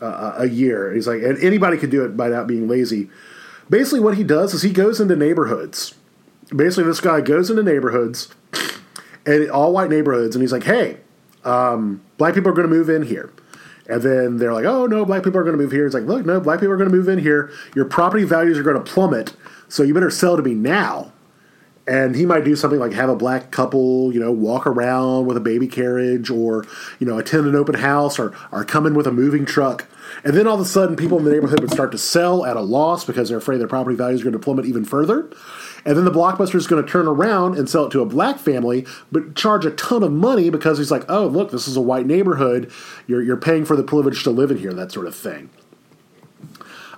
[0.00, 0.92] uh, a year.
[0.92, 3.10] He's like, and anybody could do it by not being lazy.
[3.68, 5.94] Basically, what he does is he goes into neighborhoods.
[6.54, 8.28] Basically, this guy goes into neighborhoods,
[9.26, 10.98] and all white neighborhoods, and he's like, hey,
[11.44, 13.32] um, black people are going to move in here.
[13.86, 15.84] And then they're like, oh, no, black people are going to move here.
[15.84, 17.50] It's like, look, no, black people are going to move in here.
[17.74, 19.36] Your property values are going to plummet,
[19.68, 21.12] so you better sell to me now.
[21.86, 25.36] And he might do something like have a black couple, you know, walk around with
[25.36, 26.64] a baby carriage or,
[26.98, 29.86] you know, attend an open house or, or come in with a moving truck.
[30.24, 32.56] And then all of a sudden, people in the neighborhood would start to sell at
[32.56, 35.30] a loss because they're afraid their property values are going to plummet even further.
[35.84, 38.38] And then the blockbuster is going to turn around and sell it to a black
[38.38, 41.82] family, but charge a ton of money because he's like, oh, look, this is a
[41.82, 42.72] white neighborhood.
[43.06, 45.50] You're, you're paying for the privilege to live in here, that sort of thing.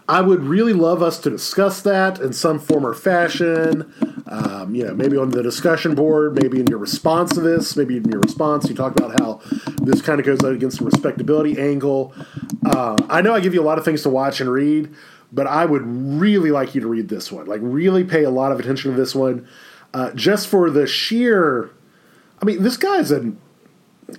[0.09, 3.93] I would really love us to discuss that in some form or fashion.
[4.27, 7.97] Um, you know, maybe on the discussion board, maybe in your response to this, maybe
[7.97, 9.41] in your response, you talk about how
[9.83, 12.15] this kind of goes out against the respectability angle.
[12.65, 14.95] Uh, I know I give you a lot of things to watch and read,
[15.33, 17.47] but I would really like you to read this one.
[17.47, 19.49] Like, really pay a lot of attention to this one,
[19.93, 21.71] uh, just for the sheer.
[22.41, 23.41] I mean, this guy's an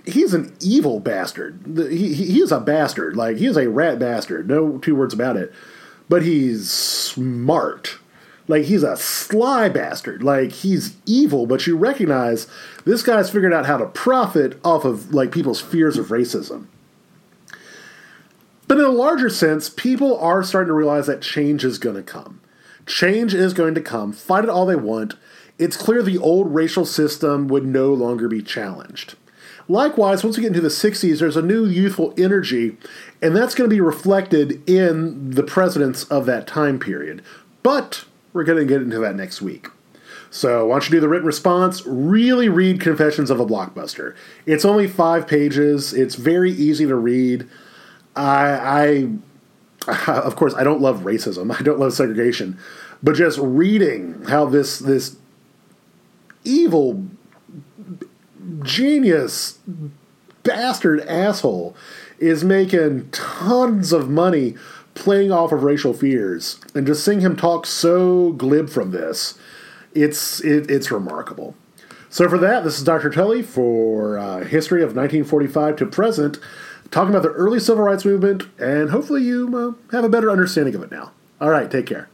[0.06, 1.62] he's an evil bastard.
[1.90, 3.16] He, he, is a bastard.
[3.16, 4.50] Like he is a rat bastard.
[4.50, 5.54] No two words about it.
[6.10, 8.00] But he's smart.
[8.48, 10.24] Like he's a sly bastard.
[10.24, 12.48] Like he's evil, but you recognize
[12.86, 16.68] this guy's figured out how to profit off of like people's fears of racism.
[18.68, 22.04] But in a larger sense, people are starting to realize that change is going to
[22.04, 22.42] come.
[22.86, 24.14] Change is going to come.
[24.14, 25.16] Fight it all they want.
[25.58, 29.16] It's clear the old racial system would no longer be challenged.
[29.70, 32.78] Likewise, once we get into the 60s, there's a new youthful energy,
[33.22, 37.22] and that's going to be reflected in the presidents of that time period.
[37.64, 39.68] But we're going to get into that next week.
[40.30, 41.86] So, why don't you do the written response?
[41.86, 44.16] Really read Confessions of a Blockbuster.
[44.46, 47.48] It's only five pages, it's very easy to read.
[48.16, 49.10] I,
[49.88, 52.58] I of course, I don't love racism, I don't love segregation,
[53.02, 55.18] but just reading how this, this
[56.44, 57.06] evil
[58.62, 59.60] genius
[60.44, 61.76] bastard asshole
[62.20, 64.56] is making tons of money
[64.94, 66.60] playing off of racial fears.
[66.74, 69.38] And just seeing him talk so glib from this
[69.94, 71.56] it's it, it's remarkable.
[72.10, 76.40] So for that this is dr tully for uh, history of 1945 to present
[76.92, 80.74] talking about the early civil rights movement and hopefully you uh, have a better understanding
[80.76, 81.12] of it now.
[81.42, 82.10] All right take care